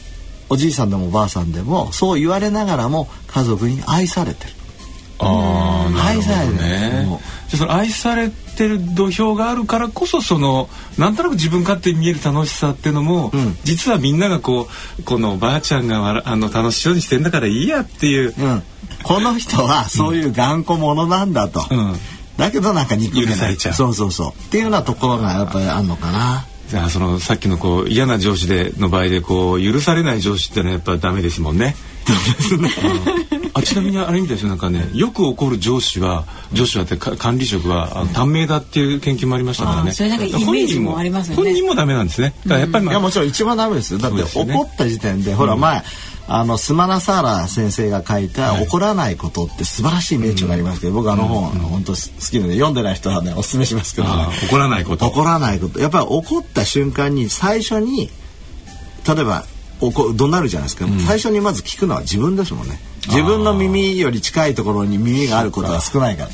[0.50, 4.54] おじいさんでもおばあさんでもそう言われながらも家族に愛されてる。
[5.20, 6.58] ああ、愛されてる。
[6.58, 8.36] ねじゃその愛されて
[8.68, 14.68] る土俵があるからこそそのなんとなく自分勝手に見える楽しさっていうのも、うん、実はみんながこ
[15.00, 18.64] うこのおばあちゃんがあの楽しそうにしてんだからいいやっていう、うん、
[19.04, 21.94] この人はそういう頑固者なんだと、うん。
[22.38, 23.56] だけどなんか憎めない。
[23.58, 24.32] そうそうそう。
[24.32, 26.46] っていうようなところがやっぱりあるのかな。
[26.70, 31.76] じゃあそのさっきのこう嫌な上司での場合でこう許されない上司ってのはやっぱダメですもんね。
[33.54, 34.50] あちなみにあれみたいですよ。
[34.50, 39.92] なんかねよく怒る上司は上司はって管理職は短命だっていう研究もありましたからね。
[39.92, 41.36] それなんかイメージもありますね。
[41.36, 42.34] 本人もダメなんですね。
[42.44, 44.00] だからやっぱり、まあ、いやもちろん一番ダメですよ。
[44.00, 45.84] だって怒った時点で、ほら前。
[46.32, 55.08] あのスマナサーラ先生が書いた「怒らないこと」って素晴らしい名著がありますけど、僕あの本、うん、本当好きなので読んでない人はねおすすめしますけど、ね、怒らないこと。
[55.08, 55.80] 怒らないこと。
[55.80, 58.12] やっぱり怒った瞬間に最初に
[59.08, 59.44] 例えば
[59.82, 62.80] 怒怒鳴るじゃないですか、うん、最初にまず聞くのは自分ですもんね。
[63.08, 66.30] 自分の耳より近いところに耳があることが少ないから。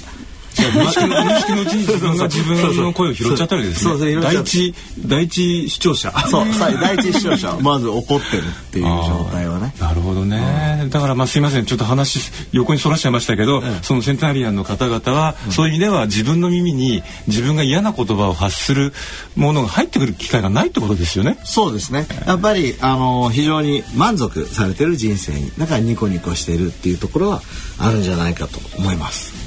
[0.74, 4.16] 無意識のうちに自分が自分の声を拾っちゃったわけですね。
[4.22, 6.12] 第一第一視聴者。
[6.28, 9.74] そう、第一視聴者 まず怒ってるっていう状態はね。
[9.80, 10.88] なるほどね。
[10.90, 12.20] だからまあすいませんちょっと話
[12.52, 18.94] 横にそらしちゃいましたけど、そのセンタリアンの方々はそういう意味では自分の耳に自分が嫌な言葉を発する
[19.36, 21.38] ものが入ってくる機会がないってことですよね。
[21.44, 22.08] そうですね。
[22.26, 27.42] やっぱりあの非常に満足されてる人生にだからニコニコしてるっていうところは
[27.78, 29.45] あるんじゃないかと思います。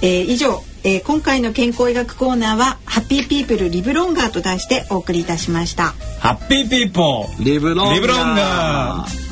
[0.00, 5.94] えー、以上、えー、今回の健康医学コーナーは happy people live longer と題してお送りいたしました。
[6.20, 9.28] happy people。live longer。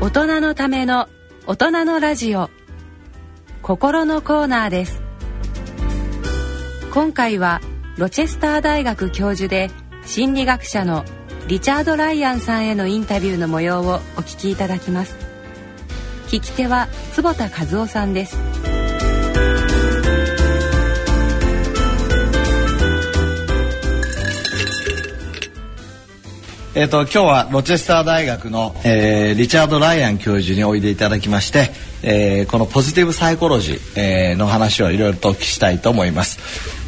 [0.00, 1.08] 大人のための
[1.48, 2.50] 大人のラジオ。
[3.62, 5.02] 心のコーナーです。
[6.94, 7.60] 今回は
[7.96, 9.70] ロチェスター大学教授で
[10.04, 11.04] 心理学者の
[11.48, 15.16] リチャード・ライアンさんへのインタビューの模様をお聞きいただきます。
[16.26, 18.55] 聞き手は坪田和夫さんです。
[26.76, 31.70] えっ、ー、と今日はロチェスター大学の、えー、リチャード・ライアン教授においでいただきまして、
[32.02, 36.38] えー、このポジティブサイコロジー、えー、の話をいろいろとお聞きしたいと思います。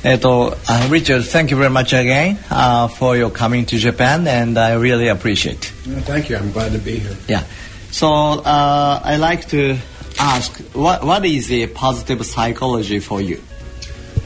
[0.06, 4.74] えっと、uh, Richard, thank you very much again uh, for your coming to Japan, and I
[4.74, 5.72] really appreciate.
[6.04, 6.36] Thank you.
[6.36, 7.16] I'm glad to be here.
[7.26, 7.44] Yeah.
[7.90, 9.78] So uh, I like to
[10.20, 13.40] ask, what what is the positive psychology for you?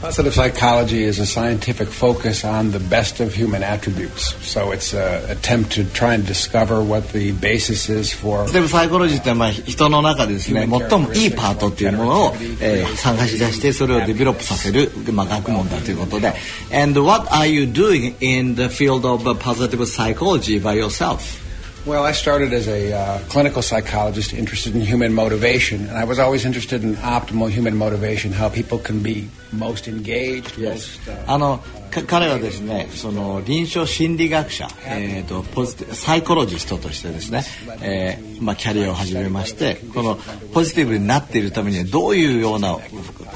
[0.02, 4.32] Positive psychology is a scientific focus on the best of human attributes.
[4.46, 8.44] So it's an attempt to try and discover what the basis is for.
[8.44, 16.32] ポジティブサイコロジーってまあ人の中でですね最もいいパートっていうものを、えー、探し出してそれをデベロップさせるまあ学問だということで。
[16.72, 21.41] And what are you doing in the field of positive psychology by yourself?
[21.85, 26.17] Well, I started as a uh, clinical psychologist interested in human motivation, and I was
[26.17, 30.57] always interested in optimal human motivation, how people can be most engaged.
[30.57, 30.97] Yes.
[31.05, 31.59] Most, uh, あの
[32.07, 37.43] 彼はですね、その臨床心理学者、えーと、ポジティサイコロジストとしてですね、
[37.81, 40.17] えーまあ、キャリアを始めましてこの
[40.53, 42.77] ポジティブになっているためにはどういうような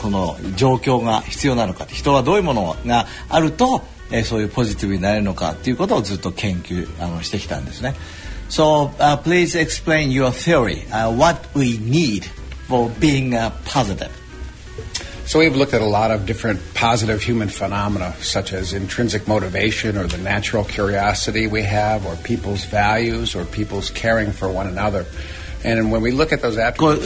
[0.02, 7.94] この状況が必要なのか人はどういうものがあると、えー、そういうポジティブになれるのかっていうことをずっと研究あのしてきたんですね。
[8.50, 10.86] So uh, please explain your theory.
[10.92, 12.26] Uh, what we need
[12.68, 14.14] for being uh, positive.
[15.26, 19.98] So we've looked at a lot of different positive human phenomena, such as intrinsic motivation
[19.98, 25.06] or the natural curiosity we have, or people's values, or people's caring for one another.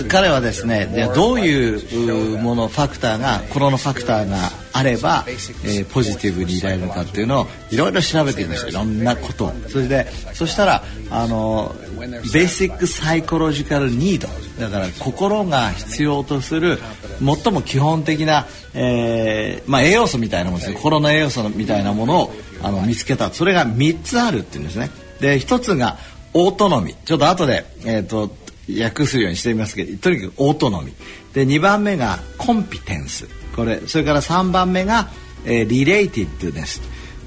[0.08, 8.70] 彼はですねでどういううものファクターが心のファクターがあれば、えーポジティブにいられるのかっていうのをいろいろ調べていました。
[8.70, 9.46] いろんなこと。
[9.46, 14.28] をそれでそしたらあのベーシックサイコロジカルニード
[14.62, 16.80] だから心が必要とする
[17.20, 20.78] 最も基本的な、えーまあ、栄養素みたいなものですね。
[20.78, 23.32] 心の栄養素みたいなものをあの見つけた。
[23.32, 24.90] それが3つあるっていうんですね。
[25.20, 25.98] で1つが
[26.34, 26.96] オートノミ。
[27.06, 28.30] ちょっと後で、えー、と
[28.70, 30.94] 訳するようにしてみますけどとにかくオートノミ
[31.34, 33.28] で2番目がコンピテンス。
[33.56, 35.10] これそれから3番目が、
[35.46, 36.82] えーリレイティッドネス。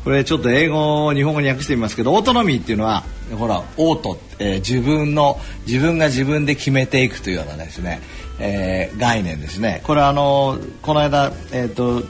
[0.05, 3.05] これちょっと英語を日本語に訳してみますけどオートノミーっていうのは
[3.39, 8.01] ほらオート、えー自分の自分が自分で決めていくというようなですね、
[8.39, 9.81] えー概念ですね。
[9.85, 12.03] これはあのこの間えっ、と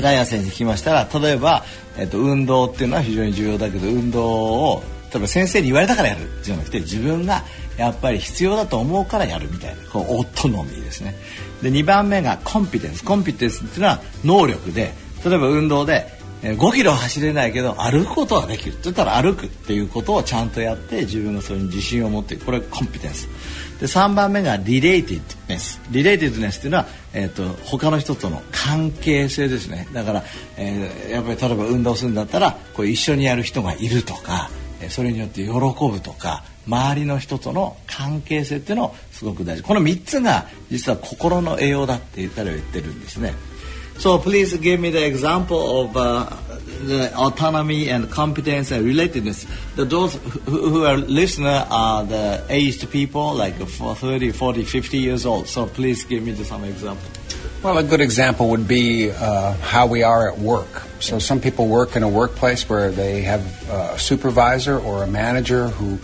[0.00, 1.64] ライアン先生に聞きましたら例えば、
[1.98, 7.44] えっと運動っていうのは非常に重要だけど運動を例えば先生に言われたからやるじゃなくて自分が
[7.76, 11.14] やっぱり必要だと思うからやるみたいなこうオートノミーですね。
[11.62, 13.04] で2番目がコンピテンス。
[13.04, 14.92] コンピテンスっていうのは能力で
[15.24, 16.06] 例えば運動で
[16.42, 23.28] えー5キロ走れないけど歩くことはできるって言ったら歩くっていうことをちゃんとやって自分がそれに自信を持っていくこれコンピテンス。
[23.80, 25.80] で3番目がリレイティッドネス。
[25.90, 29.88] リレイティッドネスっていうのは、えー、と他の人との関係性ですね。
[29.92, 30.24] だから、
[30.56, 43.34] えーやっぱり例えば運動するんだったらこう一緒にやる人がいるとかえそれによって喜ぶとか周りの人との関係性っていうのをすごく大事この3つが実は心の栄養だって言ったら言ってるんですね
[43.98, 46.28] So please give me the example of uh,
[46.82, 49.46] the autonomy and competence and relatedness.
[49.76, 54.98] The, those who, who are listener are the aged people, like for 30, 40, 50
[54.98, 55.46] years old.
[55.46, 57.08] So please give me some example.
[57.62, 60.82] Well, a good example would be uh, how we are at work.
[61.00, 65.68] So, some people work in a workplace where they have a supervisor or a manager
[65.68, 65.98] who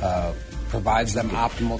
[0.00, 0.32] uh,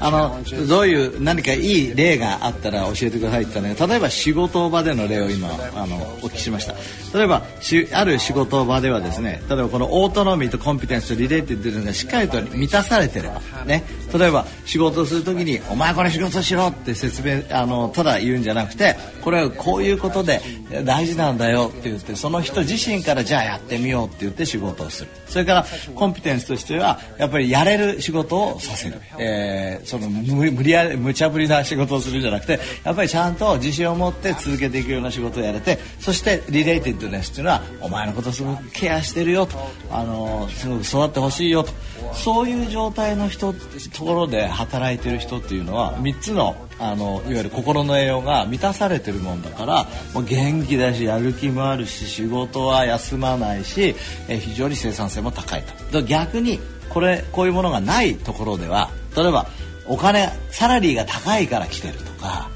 [0.01, 6.75] あの.どういう何かいい例があったら教えてくださいって言ったら、ね、例えば仕事場での例を今あのお聞きしました
[7.17, 13.85] 例えばしある仕事場ではですね例えばこのオートノミーとコンピテンスとリレーティッドがしっかりと満たされてればね
[14.19, 20.41] 例えば仕事をするときに「お前これ仕事しろ」って説明あのただ言うんじゃなくてこれはこういうことで
[20.85, 25.11] 大事なんだよって言ってその人自身からじゃあやってみようって言って仕事をする。
[25.27, 39.59] それからコンピテンスとしてはやっぱりやれる仕事をさせる、えーその無無理やり無茶ぶりな仕事をするんじゃなくてやっぱりちゃんと自信を持って続けていくような仕事をやれてそしてリレーティッドネスっていうのはお前のことすごくケアしてるよと。
[39.91, 41.73] あのすごく育ってほしいよと。
[42.15, 43.55] そういう状態の人
[44.01, 49.85] ところで働いてる人っていうのは3つのあのいわゆる心の栄養が満たされてるもんだから
[50.15, 53.95] もう元気だしやる気もあるし仕事は休まないし、
[54.27, 56.01] え非常に生産性も高いと。
[56.01, 56.59] 逆に
[56.89, 59.47] これこういうものがないところでは例えば
[59.87, 62.49] お金サラリーが高いから来てるとか、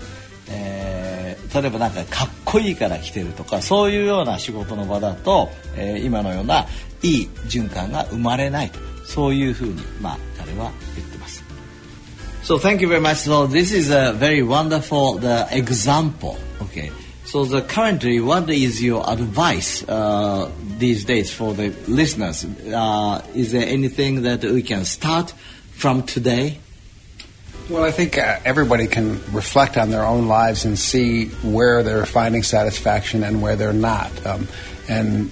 [0.48, 1.14] えー
[1.54, 6.66] 例えばなんかかっこいいから来てるとかそういうような仕事の場だと、えー今のような
[7.02, 11.13] いい循環が生まれないとそういうふうにまあ彼は言って。
[12.44, 13.16] So thank you very much.
[13.16, 16.38] So this is a very wonderful the example.
[16.60, 16.92] Okay.
[17.24, 22.44] So the currently, what is your advice uh, these days for the listeners?
[22.44, 25.32] Uh, is there anything that we can start
[25.72, 26.58] from today?
[27.70, 32.04] Well, I think uh, everybody can reflect on their own lives and see where they're
[32.04, 34.26] finding satisfaction and where they're not.
[34.26, 34.48] Um,
[34.86, 35.30] and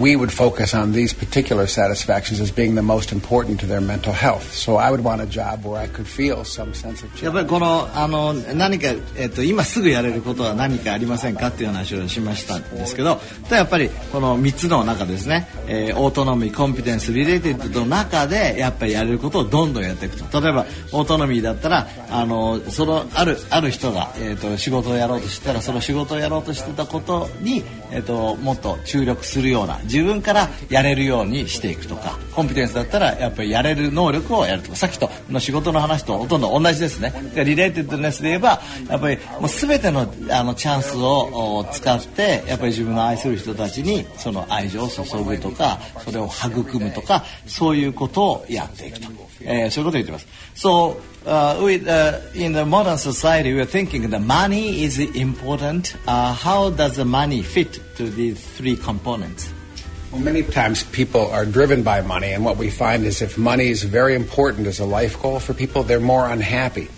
[0.00, 4.12] we would focus on these particular satisfactions as being the most important to their mental
[4.12, 4.52] health.
[4.52, 7.48] So I would want a job where I could feel some sense of やっぱり challenge.
[7.48, 49.06] このあの何か、えっと今すぐやれることは何かありませんかっていう話をしましたんですけどただやっぱりこの3つの中ですね、えー autonomy competence related の中でやっぱりやれることをどんどんやっていくと例えば autonomy だったらあのそのあるある人が、えー、と仕事をやろうとしたらその仕事をやろうとしてたことに、えー、ともっと注力するような自分からやれるようにしていくとか competence だったらやっぱりやれる能力をやるとかさっきとの仕事の話とほとんど同じですねで relatedness で言えばやっぱりもう全てのあのチャンスを使ってやっぱり自分の愛する人たちにその愛情を注ぐとかそれを育むとかそういうことをやっていくと、
[49.42, 50.26] えーそういうことを言ってます。
[50.54, 55.96] So uh, with, uh, in the modern society, we are thinking the money is important.
[56.06, 59.52] Uh, how does the money fit to these three components?
[60.12, 63.68] Well, many times people are driven by money, and what we find is if money
[63.68, 66.88] is very important as a life goal for people, they're more unhappy.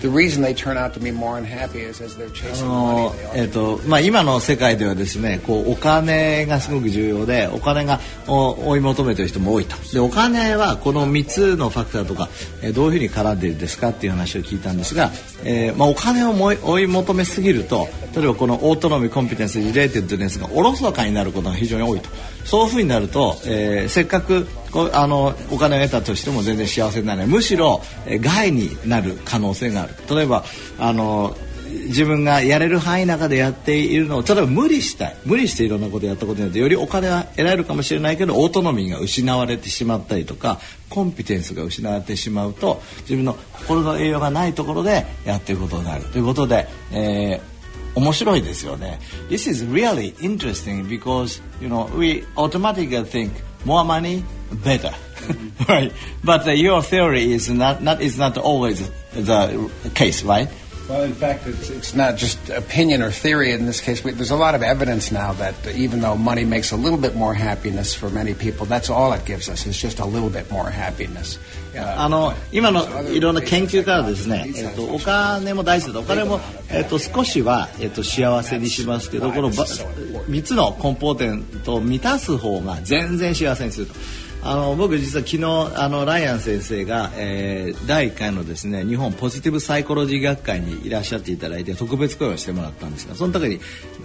[0.00, 3.10] The reason they turn out to be more unhappy is as they're あ chasing の
[3.10, 3.32] money.
[3.32, 12.28] They えっとまあ、今の世界ではですねこうお金がすごく重要でお金がお追い求めてる人も多いとでお金はこの3つのファクターとか、
[12.62, 15.10] えーどういうふうに絡んでいるんですかっていう話を聞いたんですが、
[15.44, 22.08] えーまあ、お金をもい追い求めすぎると例えばこのオートノミーコンピテンスリレーテッドネスがおろそかになることが非常に多いと
[22.44, 24.46] そういうふうになると、えーせっかく
[24.92, 27.26] あのお金を得たとしても全然幸せにならない。
[27.26, 27.82] むしろ、
[28.20, 29.94] 害になる可能性がある。
[30.08, 30.44] 例えば
[30.78, 31.36] あの
[31.70, 35.16] 自分がやれる範囲の中でやっているのを例えば無理したい。
[35.24, 46.04] 無理していろんなことやったことによってよりお金は得られるかもしれないけどオートノミーが失われてしまったりとかコンピテンスが失われてしまうと自分の心の栄養がないところでやっていることになる。
[46.04, 47.60] ということで、えー
[47.92, 49.00] 面白いですよね。
[49.28, 53.30] This is really interesting because you know we automatically think
[53.64, 54.92] more money better,
[55.68, 55.92] right?
[56.24, 60.48] But uh, your theory is not not is not always the case, right?
[60.89, 64.03] Well, in fact, it's, it's not just opinion or theory in this case.
[64.03, 67.15] We, there's a lot of evidence now that even though money makes a little bit
[67.15, 70.51] more happiness for many people, that's all it gives us is just a little bit
[70.51, 71.39] more happiness.
[71.75, 83.95] Uh, あの今のいろんな研究からですね、えっとお金も大事だとお金も、えっと少しは、えっと幸せにしますけどこのば3つのコンポーネントを満たす方が全然幸せにすると。
[84.42, 93.60] あの僕実は昨日あのライアン先生が、えー第1回のですね日本ポジティブサイコロジー学会にいらっしゃっていただいて特別講演をしてもらったんですがその時に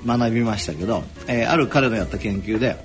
[0.06, 2.76] 学びましたけど、えーある彼のやった研究で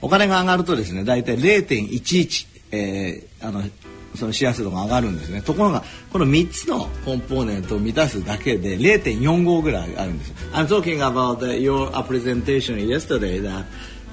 [0.00, 3.62] お金が上がるとですね大体0.11、えーあの
[4.14, 5.42] その幸せ度が上がるんですね。
[5.42, 10.32] ところがこの3つのコンポーネントを満たすだけで0.45ぐらいあるんです。
[10.52, 13.64] I'm talking about the, your presentation yesterday that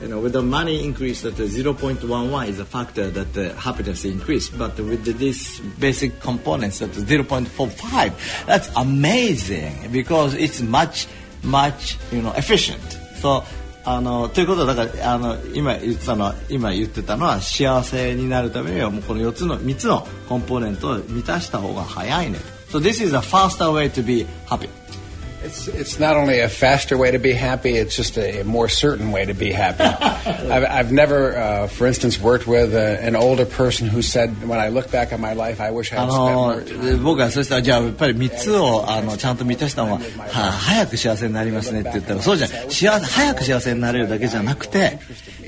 [0.01, 4.05] you know, with the money increase that the 0.11 is a factor that the happiness
[4.05, 11.07] increase but with the, this basic components that 0.45 that's amazing because it's much
[11.43, 12.81] much you know efficient
[13.15, 13.43] so
[13.83, 22.37] あのということはだからあの今言ってたのは今言ってたのは幸せになるためにはもうこの4つの3つのコンポーネントを満たした方が早いね
[22.71, 22.79] と。
[22.79, 24.69] So this is a faster way to be happy.
[25.42, 29.12] It's, it's not only a faster way to be happy, it's just a more certain
[29.12, 29.84] way to be happy.
[29.84, 34.58] I've, I've never, uh, for instance, worked with a, an older person who said, when
[34.58, 37.02] I look back on my life, I wish I あ had の spent more time.
[37.04, 40.02] 僕はそしたらじゃあやっぱり3つをあのちゃんと満たしたのは、は
[40.48, 44.98] あ、早く幸せになりますねって言ったらそうじゃない幸せ早く幸せになれるだけじゃなくて、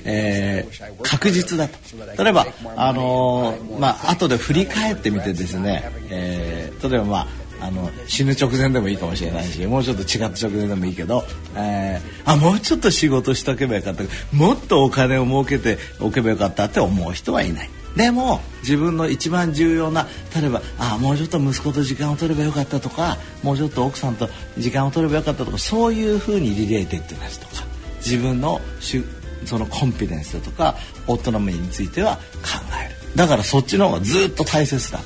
[0.04, 1.78] えー確実だと
[2.22, 7.26] 例えばあのまあ後で振り返ってみてですね、えー例えばまあ
[7.63, 11.23] あの死ぬ直前でもいいかもしれないしもうちょっと違った直前でもいいけど、
[11.55, 14.03] えーあもうちょっと仕事しとけばよかった。
[14.33, 17.69] もっとお金を儲けておけばよかったって思う人はいない。
[17.95, 27.63] でも自分の一番重要な例えばあもうちょっと息子と時間を取ればよかったとかもうちょっと奥さんと時間を取ればよかったとかそういうふうに related な人とか
[27.97, 29.03] 自分のし
[29.45, 30.75] その competence だとか
[31.07, 32.21] autonomy については考
[32.83, 32.95] える。
[33.15, 34.97] だからそっちの方がずっと大切だ。
[34.97, 35.03] と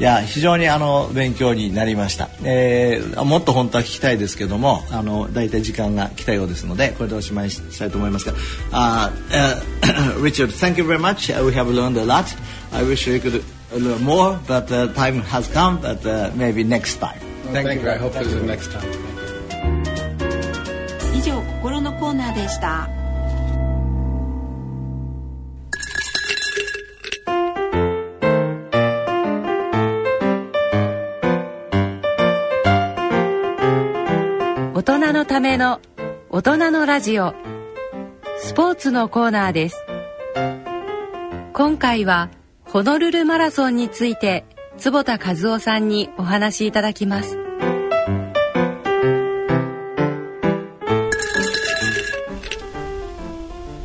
[0.00, 8.34] いや非常にあの勉強になりました、えーもっと本当は聞きたいですけどもあの大体時間が来たようですのでこれでおしまいしたいと思いますが
[8.72, 12.24] あ、uh, Richard thank you very much Uh, we have learned a lot
[12.72, 16.98] I wish we could learn more but uh, time has come but uh, maybe next
[16.98, 17.90] time Well, thank, you.
[17.90, 18.82] I hope there's a next time.
[21.14, 22.88] 以上心のコーナーでした
[35.22, 35.80] のための
[36.30, 37.32] 大人のラジオ。
[38.40, 39.80] スポーツのコーナーです。
[41.52, 42.28] 今回は
[42.64, 44.44] ホノルルマラソンについて
[44.78, 47.38] 坪田和夫さんにお話しいただきます。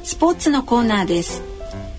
[0.03, 1.56] スポーツのコーナーです。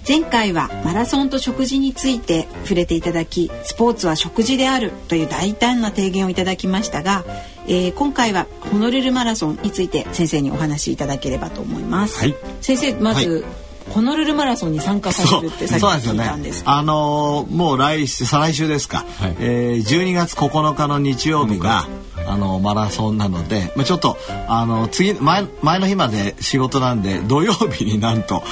[0.08, 7.26] 前回はマラソンと食事について触れていただきスポーツは食事であるという大胆な提言をいただきましたが、
[7.66, 12.34] えー今回はホノルルマラソンについて先生にお話しいただければと思います、はい。
[12.62, 13.44] 先生まず、
[13.90, 19.36] ホノルルマラソンに参加されるってさっきそうなんですよ聞いたんですねあのーもう来週再来週ですか、はい。
[19.40, 21.86] えー12月9日の日曜日が、
[22.26, 24.16] あのマラソンなので、まあ、ちょっと
[24.48, 28.42] あの次前前の日まで仕事なんで土曜日になんと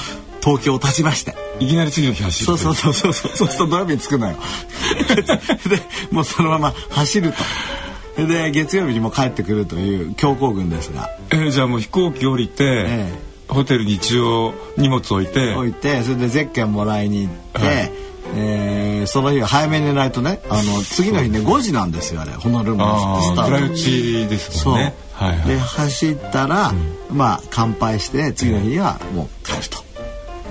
[0.46, 1.34] 東京を立ちまして。
[1.58, 3.36] いきなり次の日走るそうそうそうそうそう。
[3.36, 4.36] そうすると土曜日に着くのよ。
[5.68, 5.82] で
[6.12, 7.32] もうそのまま走る
[8.16, 8.26] と。
[8.28, 11.10] で月曜日にも帰ってくるという強行軍ですが。
[11.30, 13.12] えーじゃあもう飛行機降りて、え
[13.48, 15.54] ホテルに一応荷物置いて。
[15.54, 17.92] 置いてそれでゼッケンもらいに行って、はい。
[18.36, 22.32] えーねその日は早めに寝ないとねあの次の日ね5時なんですよあれ。
[22.32, 23.56] ホノルルマラソンってスタート。
[23.56, 24.94] 暗打ちですもんね。
[25.12, 26.68] はいはい、で走ったら、
[27.10, 29.85] うん、まあ乾杯して次の日にはもう帰ると。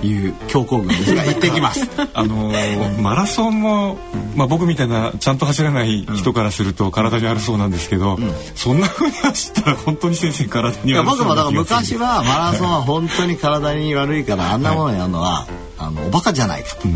[0.06, 1.14] いう強行軍です。
[1.14, 1.86] が行ってきます。
[2.14, 3.98] あのー、マラソンも、
[4.34, 15.48] まあ、僕みたいなちゃんと走らない人からすると体に悪そうなんですけど、うん、そんな風に走ったら本当に先生体に悪そう僕もだから昔はマラソンは本当に体に悪いからあんなものやるのは、はい、
[15.78, 16.88] あのおバカじゃないかと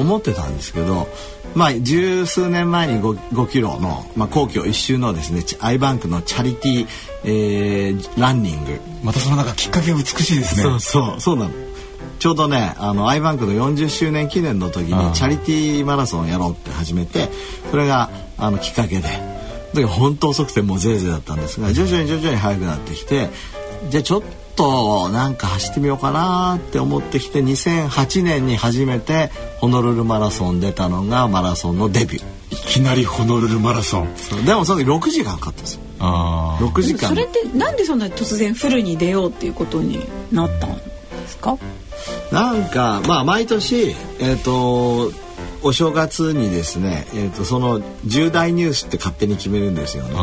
[0.00, 1.08] 思ってたんですけど。
[1.54, 6.88] まあ、十数年前に 5, 5キロの、まあ、皇居一周のですねアイバンクのチャリティー、
[7.24, 8.80] えー、ランニング。
[9.02, 10.62] またそのなんかきっかけ美しいですね。
[10.62, 11.67] そうそうそうなの
[12.18, 17.28] ちょうどねあのアイバンクの40周年記念の時にチャリティーマラソンをやろうって始めて
[17.70, 19.38] それがあのきっかけで。
[19.74, 23.28] だ本当遅くてもうぜいぜいだったんですが徐々に徐々に速くなってきて
[23.90, 24.22] じゃあちょっ
[24.56, 32.24] となんか走ってみようかなって思ってきて2008年に初めてホノルルマラソン出たのがマラソンのデビュー。
[32.50, 34.44] いきなりホノルルマラソン。
[34.46, 35.80] でもその時6時間かかったんですよ。
[36.00, 37.10] あ6時間。
[37.10, 40.00] それってなんでそんな突然フルに出ようっていうことに
[40.32, 40.82] なったんで
[41.28, 41.58] すか？
[42.32, 45.12] なんかまあ毎年えっ、ー、と
[45.62, 50.14] お正月にですね、えーと、その重大ニュースって勝手に決めるんですよね。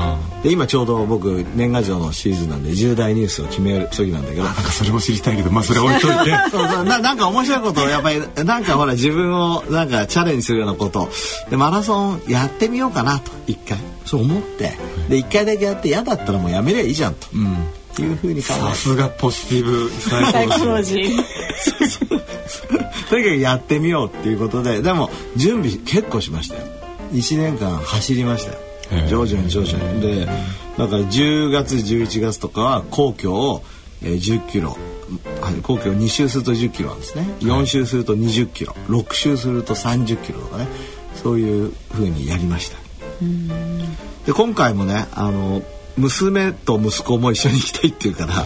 [0.43, 4.43] で今ちょうど僕年賀状のシーズンなんで重大ニュースを決める時なんだけど。
[4.43, 6.31] なんかそれも知りたいけどまあそれ置いといて。
[6.51, 6.83] そうそう。
[6.85, 11.09] ななんか面白いことをやっぱりなんかほら自分をなんかチャレンジするようなこと。
[11.49, 13.77] でマラソンやってみようかなと一回。
[14.05, 14.77] そう思って。
[15.09, 17.27] で一回だけやって嫌だったらもうやめりゃいいじゃんと。
[17.33, 17.57] うん
[18.01, 21.17] いうふうに考えさすがポジティブサイコロジー。
[23.09, 26.61] とにかくやってみようっていうことででも準備結構しましたよ。
[27.13, 28.57] 1年間走りましたよ。
[29.07, 30.01] 徐々に徐々に。
[30.01, 33.63] でだから10月11月とかは皇居を
[34.01, 34.77] 10キロ。
[35.61, 37.29] 皇居を2周すると10キロなんですね。
[37.41, 38.75] 4周すると20キロ。
[38.89, 40.67] 6周すると30キロとかね。
[41.15, 42.77] そういうふうにやりました。
[44.25, 45.61] で今回もねあの
[45.97, 48.43] 娘と息子も一緒に行きたいっていうから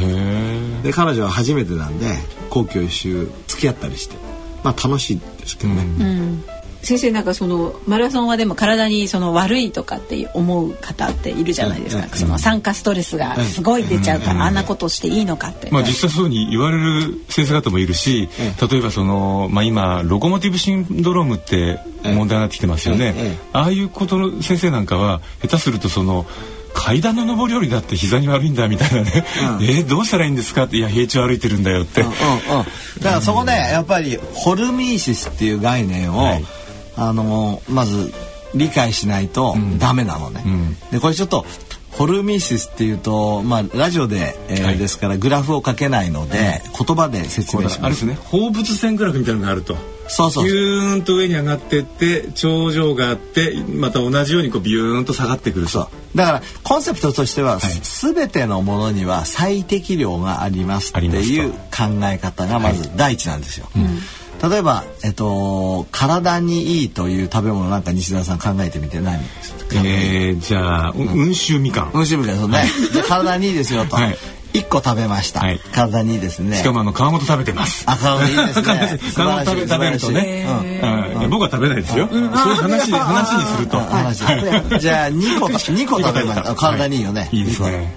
[0.84, 2.06] で彼女は初めてなんで
[2.50, 4.16] 皇居一周付き合ったりして
[4.64, 5.84] まあ楽しいですけどね。
[5.84, 6.02] うん。
[6.02, 6.44] うん。
[6.82, 18.30] 先生なんかそのマラソンはでも体にその悪いとかって思う方っているじゃないですか、その酸化ストレスがすごい出ちゃうから、あんなことしていいのかって、まあ、実際そうに言われる先生方もいるし、
[18.72, 26.26] 例えばその、まあ、今ロコモティブシンドロームって問題になってきてますよね、ああいうことの先生なんかは下手するとその
[26.74, 29.26] 階段の上り下りだって膝に悪いんだみたいなね、
[29.60, 30.78] うん、えー、どうしたらいいんですかって。
[30.78, 32.18] いや平地を歩いてるんだよって、うんうんうん、
[33.02, 36.46] だからそこでやっぱりホルミーシスっていう概念を、はい、
[36.96, 38.14] あのまず
[38.56, 41.46] 理解しないとダメなのね、うん、でこれちょっと
[42.00, 47.80] ホルミーシスっていうと、まあ、ラジオで、えー、はい、ですからグラフを書けないので、言葉で説明します。
[47.82, 48.14] あれですね。
[48.14, 49.76] 放物線グラフみたいなのがあると。
[50.08, 55.82] そうそうビューンと上に上がってって頂上があってまた同じようにこうビューンと下がってくるそ
[56.14, 56.18] う。
[56.18, 63.68] だからコンセプトとしては、はい、全てのものには最適量がありますっていう考え方がまず第一なんですよ。
[63.76, 64.00] はいうん、
[64.42, 69.20] 例えば、えっと、体にいいという食べ物なんか西田さん考えてみて何？
[69.72, 71.92] えー、じゃあ、うん、温州みかん。
[71.94, 72.64] 温州みかん、そうね。
[72.92, 73.96] じゃ体にいいですよと。
[73.96, 74.18] はい。
[74.52, 76.58] 一個食べました、はい、体にいいですね。
[76.58, 77.84] しかもあの皮ごと食べてます。
[77.86, 79.00] あ皮ごといいですね。
[79.14, 80.48] 皮ごと食べ食べるとね、
[81.22, 84.24] うん、僕は食べないですよ、そういう話話にすると話、
[84.80, 87.94] じゃあ二個二個食べました体にいいよねいいですね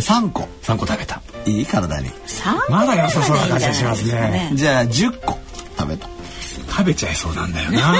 [0.00, 2.10] 三個三個食べたいい体に
[2.68, 5.38] まだ良さそうな感じがしますねじゃあ十個
[5.76, 6.08] 食べた
[6.70, 7.94] 食べちゃいそうなんだよな。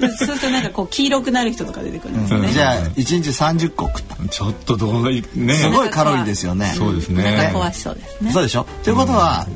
[0.00, 2.48] そうするとなんかこう黄色くなる人とか出てくるんですよね。
[2.52, 4.16] じゃあ一日三十個食った。
[4.28, 5.04] ちょっとどう
[5.34, 5.54] ね。
[5.54, 6.74] すごいカロリーですよね。
[6.76, 7.52] そうですね。
[7.54, 8.32] 壊しそうですね。
[8.32, 8.66] そうでしょ？
[8.82, 9.46] ということは。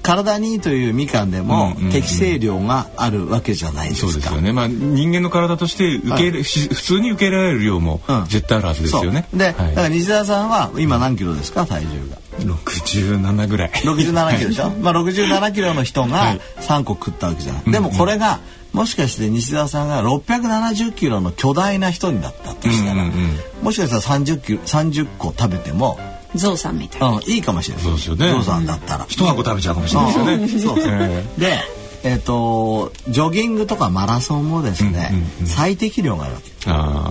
[0.00, 4.12] 体にいいというみかんでも適正量があるわけじゃないですか。
[4.12, 4.52] そうですよね。
[4.52, 9.26] まあ人間の体として受け入れ、はい、普通に受け入れられる量も絶対あるはずですよね。
[9.34, 11.66] で、はい、だから西田さんは今何キロですか？
[11.66, 12.16] 体重が。
[12.38, 13.70] 67ぐらい。
[13.70, 18.40] 67キロでしょ、まあ67キロの人が3個食ったわけじゃない、でもこれが
[18.72, 23.04] もしかして西澤さんが670キロの巨大な人になったとしたら、
[23.62, 25.98] もしかしたら30キロ30個食べても
[26.34, 27.84] ゾウさんみたいな、うん、いいかもしれない。
[27.84, 28.30] そうですよね。
[28.30, 29.06] ゾウさんだったら。
[29.08, 31.58] 一箱食べちゃうかもしれないですよね、そうそうで
[32.04, 36.40] えーと、ジョギングとかマラソンもですね、うんうんうん、最適量があるわ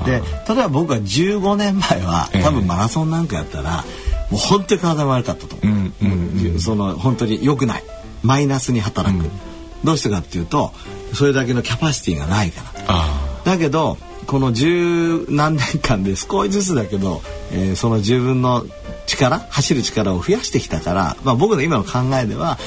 [0.03, 0.11] け。
[0.11, 7.83] で例えば僕は15年前は多分マラソンなんかやったら、えーもう本当に体悪かったと思う,、うんうんうん、その本当に良くない。
[8.23, 9.31] マイナスに働く、うん、
[9.83, 10.73] どうしてかっていうと
[11.13, 13.05] それだけのキャパシティがないから。
[13.43, 13.97] だけど
[14.27, 18.63] この十何年間で少しずつだけど、えー、その自分の
[19.05, 22.57] 力走る力を増やしてきたから、まあ、僕の今の考えでは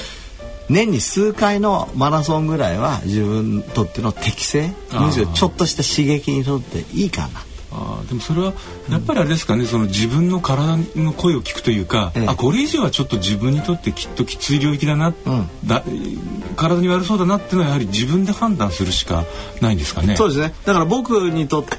[0.68, 7.40] 年に数回のマラソンぐらいは自分にとっての適正むしろちょっとした刺激にとっていいかな
[7.76, 8.52] あでもそれは
[8.88, 12.26] やっぱりあれですかね、その自分の体の声を聞くというか、ええ。
[12.28, 15.14] あこれ以上はちょっと自分にとってきっときつい領域だな、ん。
[15.64, 15.82] だ
[16.56, 19.24] 体に悪そうだなっていうのはやはり自分で判断するしか
[19.60, 20.16] ないんですかね。
[20.16, 20.54] そうですね。
[20.64, 21.76] だから僕にとって、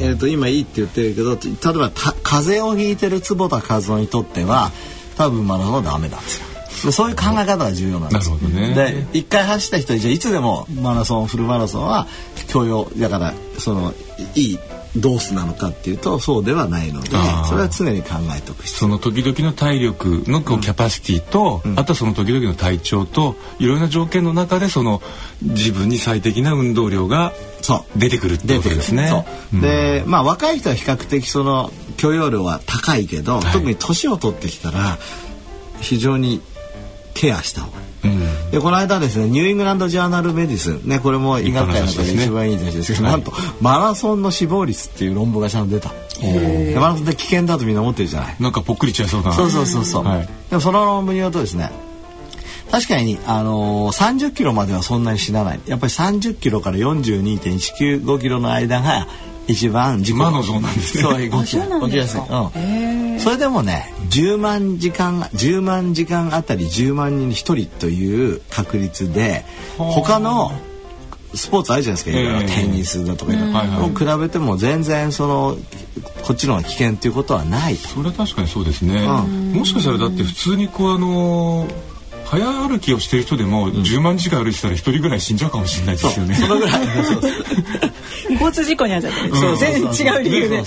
[0.00, 4.72] えー、と今いいって言ってるけど例えばた風邪をひいてる坪田和夫にとっては
[5.16, 8.30] 多分マラソンはダメなんですよでそういう考え方が重要なんです。
[8.30, 8.74] ね。
[8.74, 12.06] で一回走った人はじゃあいつでもマラソンフルマラソンは
[12.48, 13.92] 許容だからその
[14.34, 14.58] いい
[14.96, 17.10] ドースなのかっていうとそうではないので
[17.46, 25.02] それは常に考えておくその時々の体力のこうキャパシティと、あとはその時々の体調といろいろな条件の中でその
[25.42, 27.32] 自分に最適な運動量が
[27.96, 29.10] 出てくるってことですね。
[29.52, 34.98] でまあ若い人は比較的その許容量は高いけど、特に年を取ってきたら
[35.80, 36.40] 非常に
[37.14, 37.95] ケアした方がいい。
[38.06, 38.50] うん。
[38.50, 45.90] でこの間ですねニューイングランド・ジャーナル・メディスンねこれも医学界の中で一番いいですけど、なんとマラソンの死亡率っていう論文がちゃんと出た。
[46.20, 48.36] でマラソンって危険だとみんな思ってるじゃない。
[48.40, 49.32] なんかぽっくりちゃいそうな。
[49.32, 50.28] そうそうそうそう、はい。
[50.50, 51.70] でもその論文によるとですね
[52.70, 55.60] 確かに、あのー、30キロまではそんなに死なない。
[55.66, 59.06] やっぱり30キロから42.195キロの間が
[59.48, 61.02] 一番事故魔のゾーンなんですね。
[61.02, 61.56] そういう動き
[61.96, 62.06] や。
[62.06, 69.44] すい、うん、それでもね10万時間10万時間あたり10万人に1人という確率で
[69.76, 70.50] 他の
[71.34, 72.46] スポーツあるじゃないですか、いろいろええ。
[72.46, 75.56] テニスだとかを比べても全然その
[76.22, 77.88] こっちの方が危険っていうことはないと。
[77.88, 79.04] それは確かにそうですね。
[79.04, 81.85] うもしかしたらだって普通にこうあのー
[82.26, 86.34] 早歩きをしてる人でも10万時間歩いてたら一人ぐらい死んじゃうかもしれないですよね。
[86.34, 86.80] そのぐらい。
[88.30, 89.56] 交通事故に遭っちゃったりうんそう。
[89.56, 90.62] 全然違う理由で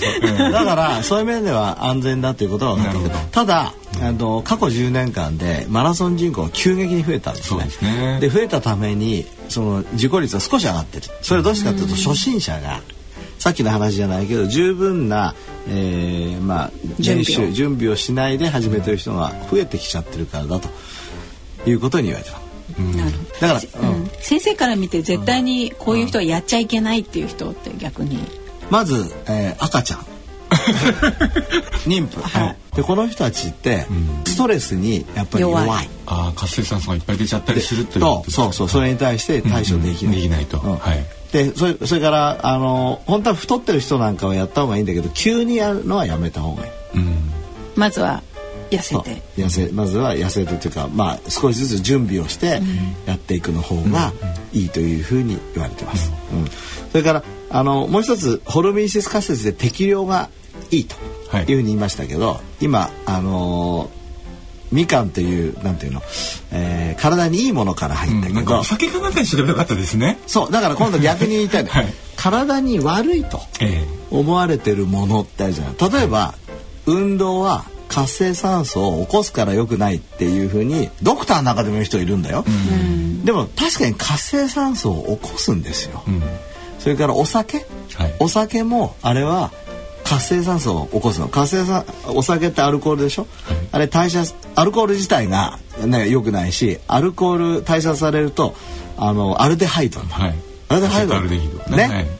[0.52, 8.18] だからそういう面では安全だということは分かってるただあの過去10年間でマラソン人口が急激に増えたんですね。
[8.20, 11.06] で増えたためにその事故率は少し上がってる。
[11.20, 12.80] それはどうしてかというと初心者が
[13.38, 15.34] さっきの話じゃないけど十分な、
[15.66, 17.52] えーまあ、練習準備を。
[17.52, 20.68] 準備をしないで始めてる人が増えてきちゃってるからだと
[21.66, 22.50] いうことに言われてます
[22.96, 24.10] なるほだから、ど、うん。
[24.20, 28.18] 先生から見て絶対にこういう人はやっちゃいけないっていう人って逆に。
[28.70, 30.06] まず、えー赤ちゃん。
[31.86, 32.20] 妊婦、
[32.74, 33.86] でこの人たちって
[34.26, 35.66] ストレスにやっぱり弱い。
[35.66, 35.88] 弱い。
[36.06, 38.68] ああ活性酸素がいっぱい出ちゃったりするというとそうそう。
[38.68, 40.58] それに対して対処できない、できないと。
[40.58, 40.76] うん。
[40.76, 41.06] はい。
[41.32, 46.70] でそれそれからあの本当は太ってる人なんかはやった方がいいんだけど急にやるのはやめた方がいい。
[46.96, 47.30] うん。
[47.76, 48.22] まずは
[48.70, 52.60] 痩せて痩せまずは痩せるというかまあ少しずつ準備をして
[53.06, 54.12] やっていくの方が
[54.52, 56.46] いいというふうに言われてます、うん。
[56.90, 60.30] それからあのもう一つホルミンシス仮説で適量が
[60.70, 60.96] いいと
[61.30, 61.44] はい。
[61.44, 63.88] いうふうに言いましたけど、今あの
[64.72, 66.02] みかんというなんていうの、
[66.52, 70.18] えー体にいいものから入ったけど、なん酒かなんかにしとけばよかったですね。
[70.26, 70.50] そう。
[70.50, 71.86] だから今度逆に言いたいの、はい。
[72.16, 73.84] 体に悪いとえ。
[74.10, 75.90] 思われてるものってあるじゃない。
[75.92, 76.34] 例えば
[76.84, 82.44] 運動は活性酸素を起こすから良くないっていうふうにドクターの中でも言う人いるんだよ、
[83.24, 86.02] でも確かに活性酸素を起こすんですよ。
[86.78, 87.66] それからお酒、
[87.96, 88.14] はい。
[88.20, 89.50] お酒もあれは
[90.04, 91.28] 活性酸素を起こすの。
[91.28, 91.84] 活性酸
[92.14, 93.26] お酒ってアルコールでしょ、
[93.72, 94.22] あれ代謝
[94.54, 98.54] アルコール自体がね良くないしアルコール代謝されると
[98.96, 100.34] あのアルデハイドはい。
[100.68, 101.20] アルデハイド。
[101.76, 101.82] ね。
[101.82, 102.19] はい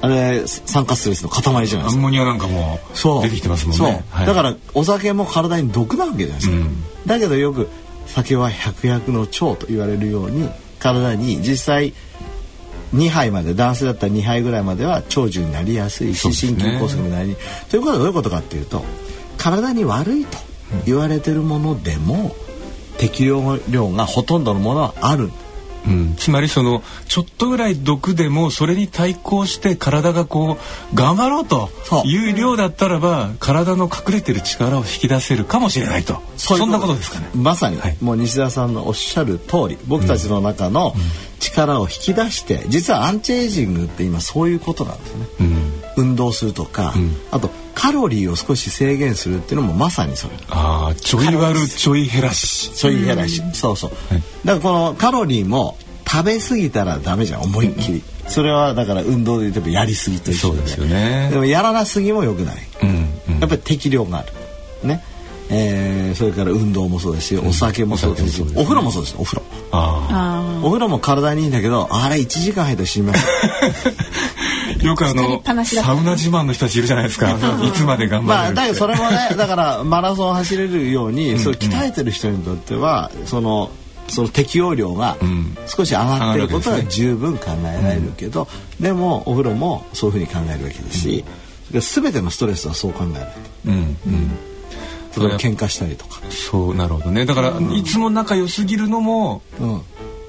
[0.00, 1.88] あれ酸化ストレスの塊じゃないですか。
[1.88, 2.78] アンモニアなんかも
[3.22, 4.04] 出てきてますもんね。
[4.10, 4.26] はい。
[4.26, 6.82] だからお酒も体に毒なわけじゃないですか、うん。
[7.06, 7.68] だけどよく
[8.06, 11.94] 酒は百薬の長と言われるように体に実際
[12.94, 16.32] 2杯まで男性だったら2杯ぐらいまでは長寿になりやすいし、ね。
[16.32, 17.36] 心筋梗塞になり
[17.68, 18.84] ということはどういうことかっていうと
[19.38, 20.38] 体に悪いと
[20.84, 22.34] 言われてるものでも、
[22.98, 25.30] 適量量がほとんどのものはある
[25.86, 30.58] うん、つまりそのちょっとぐらい毒でもそれに対抗して体がこ
[30.92, 31.70] う頑張ろうと
[32.04, 36.22] いう量だったらば体の隠れてる力を引き出せるかもしれないと。
[36.36, 37.30] そんなことですかね。
[37.34, 37.96] まさに、はい。
[38.00, 40.94] もう西田さんのおっしゃる通り僕たちの中の
[41.38, 45.26] 力を引き出して、実はアンチエイジングって今そういうことなんですね。
[45.40, 47.16] うん、運動するとか、ん。
[47.30, 50.34] あとカロリーを少し制限するっていうのもまさにそれ。
[50.48, 52.72] ああちょい割るちょい減らし。
[52.72, 54.22] ちょい減らし、そうそう、はい。
[54.46, 55.76] だからこのカロリーも
[56.08, 61.28] 食べ過ぎたらダメじゃん思いっきり、それはだから運動で言ってもやりすぎと一緒でそうですよね。
[61.30, 62.88] でもやらなすぎも良くない、うん
[63.28, 63.40] うん。
[63.40, 64.32] やっぱり適量がある。
[64.82, 65.04] ね。
[65.48, 68.60] えーそれから運動もそうですしお酒もそうですうですね。
[68.60, 69.42] お風呂もそうですお風呂。
[69.70, 73.90] ああお風呂も体にいいんだけどあれ1時間入ったら死にますあ
[74.86, 77.32] よくあのサウナ自慢の人たちいるじゃないですか。
[77.32, 83.70] いつまで頑張まあれるってだけどそれもねだからマラソン走れるように、それ鍛えてる人にとってはその
[84.08, 85.56] その適用量がん。
[85.66, 88.48] 少し上がってることは十分考えられるけど、
[88.80, 91.24] でもお風呂もそういうふうに考えるわけですし、
[91.80, 93.18] すべてのストレスはそう考え
[93.66, 93.72] る。
[93.72, 93.96] うん。
[94.06, 94.30] うん。
[95.38, 96.20] 喧嘩したりとか。
[96.30, 97.24] そうなるほどね。
[97.24, 99.82] だからいつも仲良すぎるのもうん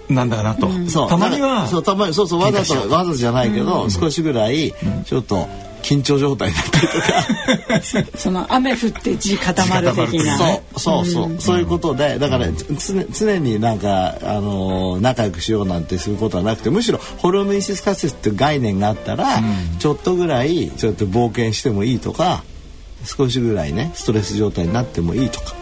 [0.10, 0.70] なんだなと。
[0.88, 1.10] そう。
[1.10, 4.74] たまにはそうたまにそうそうわざとわざとじゃないけど、少しぐらい
[5.06, 5.48] ちょっと
[5.82, 10.38] 緊張状態になったりとか、 その雨降って地固まる的な。
[10.38, 19.42] そうそうそう、そういうことでだから常常になんかあのー仲良くしようなんてすることはなくてむしろホルモンシスカセスっていう概念があったら、
[19.80, 22.44] ちょっとぐらいちょっと冒険してもいいとか
[23.06, 25.54] 少しぐらいねストレス状態になってもいいとか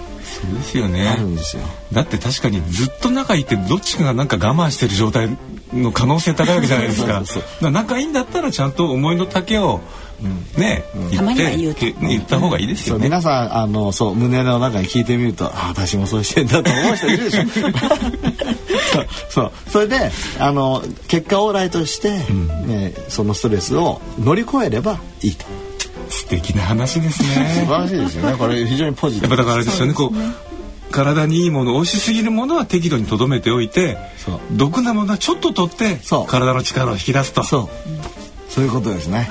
[0.41, 1.63] そうですよあねるんですよ。
[1.93, 5.29] だって確かにずっと仲いいってどっちかがなんか我慢してる状態
[5.73, 7.23] の可能性高いわけじゃないですか。
[7.71, 9.81] 仲いいんだったらちゃんと思いの丈を
[10.57, 11.79] ね、言たまって言うと。
[11.79, 13.05] け言った方がいいですよね。
[13.05, 17.43] 皆さんあのそう胸の中に聞いてみるとあ私もそうしてんだと思う人いるでしょ。
[18.93, 25.45] そうそうそれであの結果オーライとして、ね、そのストレスを乗り越えればいいと
[26.09, 28.37] 素敵な話です素晴ねらしいですよね。
[28.37, 29.93] これ非常にポジティブやっぱだからあれですよね。
[29.93, 34.39] こう体にいいもの美味しすぎるものは適度にとどめておいてそう。
[34.51, 36.27] 毒なものはちょっと取ってそう。
[36.27, 37.43] 体の力を引き出すと。
[37.43, 37.69] そう。
[38.49, 39.27] そういうことですね、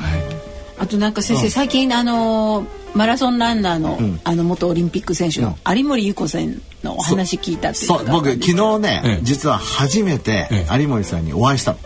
[0.78, 8.06] あとなんか先生、最近あのマラソンランナーの、あの元オリンピック選手の有森裕子さんのお話聞いたっていうそう。
[8.06, 9.20] 僕昨日ね、ええ。
[9.22, 10.66] 実は初めてえ。
[10.78, 11.78] 有森さんにお会いしたの。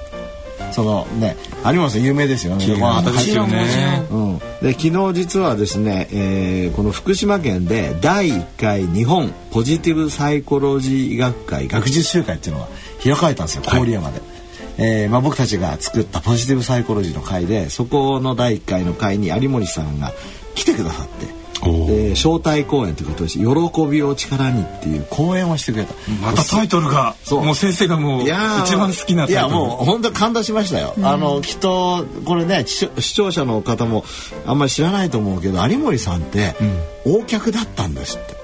[0.73, 2.67] そのね有森さん有名ですよね。
[2.67, 2.75] で
[3.19, 12.69] すよねうん、で昨日実はですね、えーこの福島県で第1回日本ポジティブサイコロジー医学会学術集会っていうのが
[13.03, 14.21] 開かれたんですよ郡山で。
[14.81, 20.13] えーまあ、僕たちが作ったポジティブサイコロジーの会でそこの第1回の会に有森さんが
[20.55, 21.38] 来てくださって
[21.87, 25.95] で招待公演ということで「喜びを力に」っていう講演をしてくれた。
[26.23, 27.45] またタイトルがそう。
[27.45, 28.65] もう先生がもういやー。
[28.65, 29.49] 一番好きなタイトル。
[29.49, 34.05] いやもう本当感動しましたよ、あのきっとこれね視聴者の方も
[34.47, 36.55] あんまり知らないと思うけど有森さんって
[37.05, 38.37] 大客だったんですって、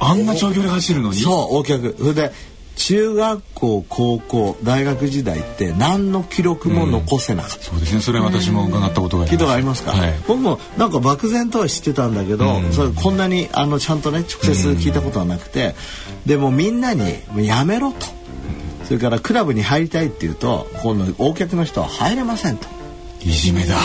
[0.00, 1.16] あんな長距離走るのに？
[1.16, 1.96] そう大客。
[1.98, 2.32] それで
[2.76, 8.00] 中学校高校大学時代って何の記録も残せなかった、そうですね。
[8.00, 9.34] それは私も伺ったことがあります。
[9.34, 10.14] 聞いたことありますか、はい。
[10.26, 12.72] 僕もなんか漠然とは知ってたんだけど、うん。
[12.72, 15.74] それこんなにあのちゃんとね直接聞いたことはなくて、
[16.26, 17.02] でもみんなに
[17.32, 18.06] 「もうやめろ」と。
[18.84, 22.66] それからクラブに入りたいっていうと今度大客の人は入れませんと
[23.22, 23.76] いじめだ。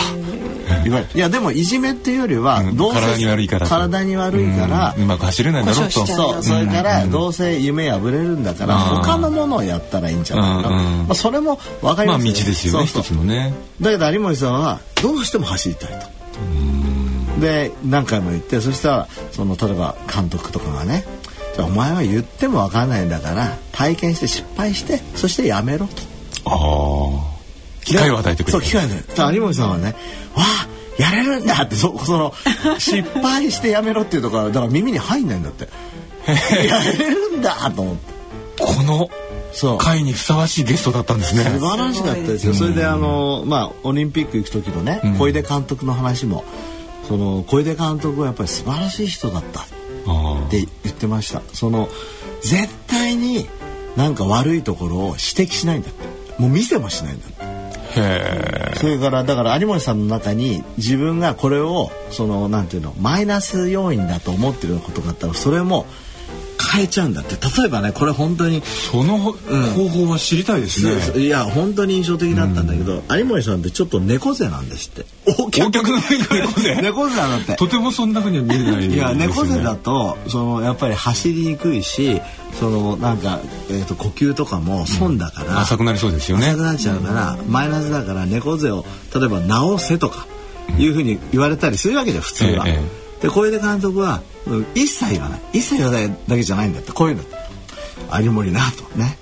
[1.14, 2.76] いやでもいじめっていうよりは、うん。
[2.76, 3.70] どうせ体に悪いからと。
[3.70, 5.04] 体に悪いから、うん。
[5.04, 8.80] うまく走れないだろうと故障しちゃそう、それからどうせ夢破れるんだから、うん。
[9.02, 11.00] 他のものをやったらいいんじゃないかな、うん。
[11.00, 11.06] うん。
[11.06, 13.02] まあ、それも分かりますまあ道ですよねそうそう。
[13.02, 13.54] 一つのね。
[13.80, 16.06] だけど有森さんはどうしても走りたいと。
[17.40, 21.04] で何回も言ってそしたらその例えば監督とかがね
[21.54, 25.86] 「じゃあお前は言っても分かんないんだから体験して失敗してそしてやめろ」
[26.44, 26.50] と。
[26.50, 27.35] ああ
[27.86, 29.94] 機会を与えてくれるそう機会を与えてだから有森さんはね
[30.34, 30.68] 「わあ
[30.98, 32.34] やれるんだ!」ってそその
[32.78, 35.68] 失敗してやめろっていうところだから耳に入んないんだって。
[36.26, 38.64] やれるんだと思って。
[38.64, 39.08] この
[39.52, 39.78] そう。
[39.78, 41.44] 会にふさわしいゲストだったんですね。
[41.44, 42.54] 素晴らしかったですよ。
[42.54, 46.44] それであのまあオリンピック行く時のね、小出監督の話も
[47.06, 49.60] その小出監督はやっぱり素晴らしい人だった。
[49.60, 49.64] っ
[50.50, 51.42] て言ってました。
[51.52, 51.88] その
[52.42, 53.46] 絶対に
[53.96, 56.42] なんか悪いところを指摘しないんだって。
[56.42, 57.55] もう見せもしないんだって。
[58.76, 65.86] それからだから有森さんの中に自分がこれをそのなんていうのマイナス要因だと思ってるようなことがあったらそれも
[66.76, 67.34] 変えちゃうんだって。
[67.34, 69.32] 例えばねこれ本当にその方
[69.88, 71.00] 法は知りたいですね。
[71.00, 75.06] そういや本当に印象的だったんだけど、有森さんってちょっと猫背なんですって。
[75.26, 76.76] 大お客の猫背。
[76.82, 77.56] 猫背なんだって。
[77.56, 82.20] とてもそんな風には見えないいや猫背だととそのやっぱり走りにくいし
[82.58, 86.48] そのなんか、えー、と呼吸とかも損だから、浅くなりそうですよね。
[86.48, 90.26] 浅くなっちゃうから、マイナスだから猫背を例えば直せとか
[90.78, 92.66] いうふうに言われたりするわけじゃん普通は。
[92.66, 92.80] え
[93.26, 94.22] で小出監督は
[94.76, 95.40] 一切言わない。
[95.54, 96.92] 一切言わないだけじゃないんだって。
[96.92, 97.24] こういうの
[98.22, 98.84] 有森なと。
[98.96, 99.18] ね。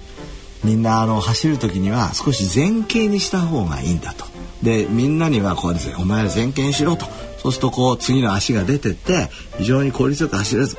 [0.62, 4.26] みんなあの走る時には少し前傾にした方がいいんだと。
[4.62, 7.06] でみんなにはこうですねお前ら前傾にしろと。
[7.38, 10.76] そうするとこう次の足が出てって非常に効率よく走れると。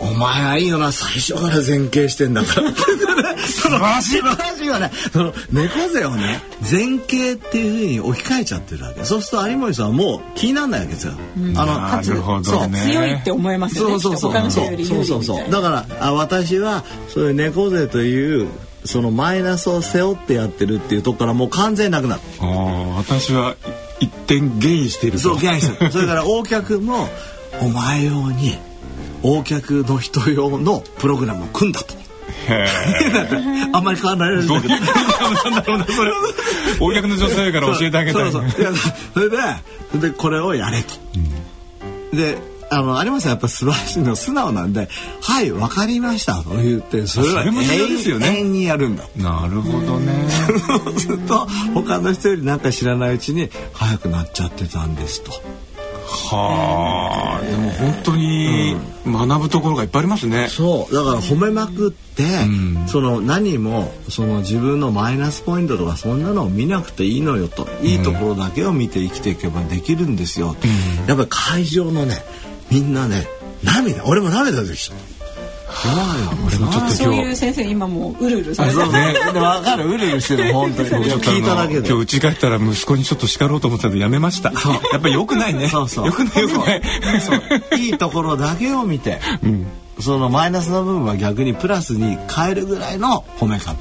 [0.00, 2.72] お前はいいよな最初から前傾してんだから。
[3.38, 9.04] 素晴らしい素晴らしいよねその猫背をね前傾っていうふうに置き換えちゃってるわけ。
[9.04, 11.12] そうすると有森さんはもう気にならないわけですよ、
[11.56, 12.60] あのなるほそう。
[12.60, 13.90] どね強いって思えますよね。
[13.90, 14.50] そうそうそう。
[14.50, 15.50] そうそうそう。
[15.50, 18.48] だからあ私はそういう猫背という
[18.84, 22.20] そのマイナスを背負ってやってるっていうとこからもう完全になくなる。
[22.40, 22.48] ああ
[22.98, 23.56] 私は
[24.00, 25.30] 一点ゲインしていると。
[25.30, 25.90] そうギャンする。
[25.90, 27.08] それから 大客も
[27.60, 28.58] お前用に
[29.22, 31.94] 大客の人用のプログラムを組んだと。
[33.72, 34.44] あんまり変わらない。
[34.44, 34.56] んだ
[36.80, 38.32] お客の女性から教えてあげたい。
[38.32, 38.72] そうそういや
[39.14, 40.94] それででこれをやれと、
[42.16, 42.38] で
[42.70, 44.88] あの有馬さんやっぱ素晴らしいの素直なんで
[45.22, 47.48] 「はいわかりました」と言ってそれは永
[48.40, 49.04] 遠にやるんだ。
[49.16, 50.28] なるほどね。
[50.66, 55.32] そうすると他の人よりなんか知らないうちに早くなっちゃってたんですと。
[56.08, 57.44] はあ。
[57.44, 60.94] でも本当に学ぶところがいっぱいありますね、そう。
[60.94, 62.88] だから褒めまくって、ん。
[62.88, 67.68] その何もその自分のマイナスポイントとかそんなのを見なくていいのよと。
[67.82, 70.56] いいところだけを見て生きていけばできるんですよ、
[71.06, 72.16] やっぱり会場のね
[72.70, 73.28] みんなね
[73.62, 74.04] 涙。
[74.06, 74.94] 俺も涙出てきた
[76.46, 79.12] 俺もちょっとそういう先生今もううるうるされてそうね。
[79.32, 80.88] で分かるうるうるしてる 本当に。
[80.88, 81.88] 聞いただけで。
[81.88, 84.50] の今日家帰ったら息子にちょっと叱ろうと思ってたんでやめました。
[84.50, 85.68] やっぱり良くないね。
[85.68, 86.06] そうそう。
[86.06, 86.82] 良くない良くない。
[87.78, 89.20] いいところだけを見て、
[90.00, 93.76] そのマイナスの部分は逆にプラスに変えるぐらいの褒め方。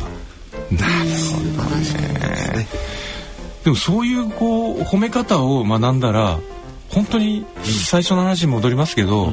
[3.63, 6.39] でもそういうこう褒め方を学んだら
[6.89, 9.31] 本当に最初の話に戻りますけど、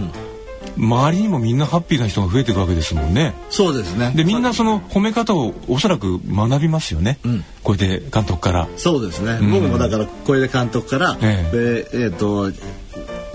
[0.76, 3.34] 周りにもみんなハッピーな人が増えていくわけですもんね。
[3.50, 4.12] そうですね。
[4.14, 7.18] でみんなその褒め方をおそらく学びますよね、
[7.62, 8.68] これで監督から。
[8.76, 9.50] そうですね、ん。
[9.50, 11.88] 僕もだから小出監督から、ええ。
[11.92, 12.52] えーと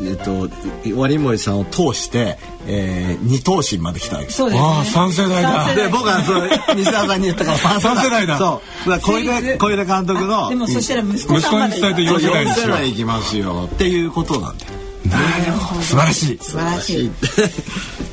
[0.01, 0.49] えっ、と
[0.95, 2.37] 割森さんを通して、
[2.67, 4.37] えー、二等身まで来たわけです。
[4.37, 4.67] そうですね。
[4.67, 5.65] ああ三世代だ。
[5.65, 5.85] 三世代。
[5.87, 8.37] で僕はそう西田さんに言ったから三 三世代だ。
[8.37, 8.89] そう。
[8.89, 12.65] だから小出小出監督のでもそしたら息子さんまで息子に伝えて四世代に4しよう。
[12.65, 13.69] 世代いきますよ。
[13.71, 14.71] っていうことなんだよ
[15.03, 16.37] 素晴らしい。
[16.39, 17.11] 素晴らしい。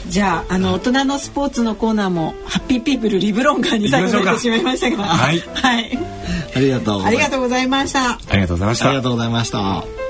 [0.08, 5.40] じゃああの大人のスポーツのコーナーもハッピーピープルリブロンガーに最後てしまいましたがはい。
[5.40, 5.98] はい。
[6.54, 8.12] ありがとうございますありがとうございました。
[8.12, 8.88] ありがとうございました。
[8.88, 9.02] ありが。
[9.02, 10.06] とうございました。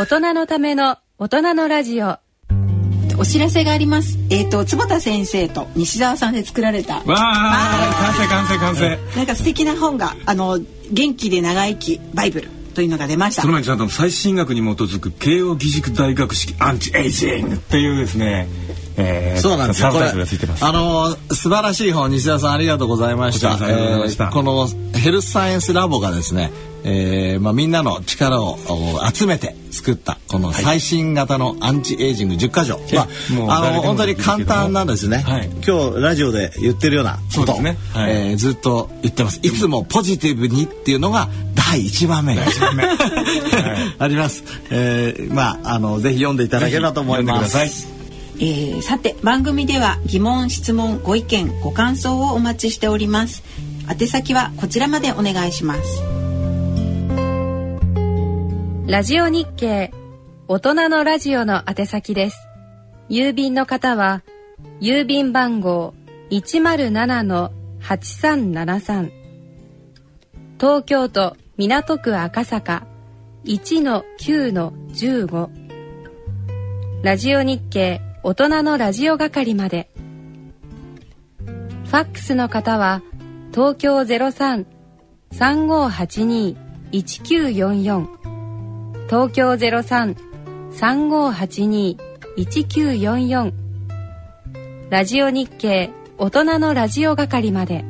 [0.00, 2.16] 大人のための大人のラジオ
[3.18, 4.16] お知らせがあります。
[4.30, 9.16] えっ、と坪田先生と西澤さんで作られたわあ完成完成完成。
[9.18, 10.58] なんか素敵な本があの
[10.90, 13.52] 元気で長生きバイブルというのが出ましたその。
[13.52, 18.48] 前にちゃんと最新学に基づく慶応義塾大学式アンチエイジングっていうですね、
[19.00, 19.90] えー、そうなんですよ。
[19.90, 20.06] これ。
[20.08, 23.56] あの素晴らしい本西田さんありがとうございました。
[24.30, 26.50] このヘルスサイエンスラボがですね、
[26.84, 32.78] えーまあみんなの力をお集めて作ったこの最新型のアンチエイジング10箇条。
[33.46, 35.18] まああの本当に簡単なんですね。
[35.18, 39.40] はい今日ラジオで言ってるようなことを、ねはいえーずっと言ってます。
[39.42, 42.36] いつもポジティブにっていうのが第一番目。
[43.98, 44.44] あります。
[44.70, 47.99] えーまああのぜひ読んでいただければと思います。
[48.42, 53.42] えーさて番組では疑問質問ご意見ご感想をお待ちしております。
[53.86, 56.02] 宛先はこちらまでお願いします。
[58.86, 59.92] ラジオ日経
[60.48, 62.38] 大人のラジオの宛先です。
[63.10, 64.22] 郵便の方は
[64.80, 65.92] 郵便番号
[66.30, 69.10] 107-8373
[70.58, 72.86] 東京都港区赤坂
[73.44, 75.50] 1-9-15
[77.02, 79.88] ラジオ日経大人のラジオ係まで。
[81.86, 83.00] ファックスの方は
[83.50, 84.00] 東京
[85.32, 88.06] 03-3582-1944
[89.06, 89.52] 東京
[90.72, 93.52] 03-3582-1944
[94.90, 97.86] ラジオ日経大人のラジオ係まで。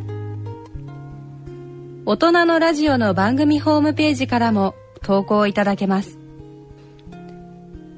[2.07, 6.21] 大人のラジオの番組ホームページからも投稿いただけます。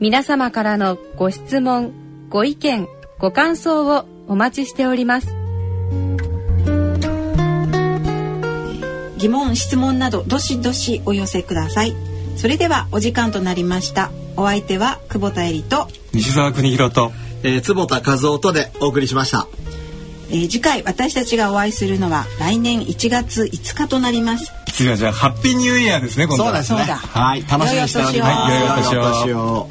[0.01, 2.02] 皆様からのご質問
[2.33, 5.27] ご意見ご感想をお待ちしております。
[9.19, 11.95] 疑問質問などどしどしお寄せください。
[12.39, 14.11] それではお時間となりました。
[14.39, 17.13] お相手は久保田恵里と、西澤邦弘と
[17.43, 19.47] えー坪田和夫とでお送りしました。
[20.31, 24.51] えー次回私たちがお会いするのは来年1月5日となります。
[24.73, 26.49] 次はじゃあハッピーニューイヤーですね今度は。
[26.49, 26.79] そうですね。
[26.79, 26.97] そうだ。
[26.97, 28.55] はい、楽しみにしております。
[28.55, 29.69] 良い良いお年を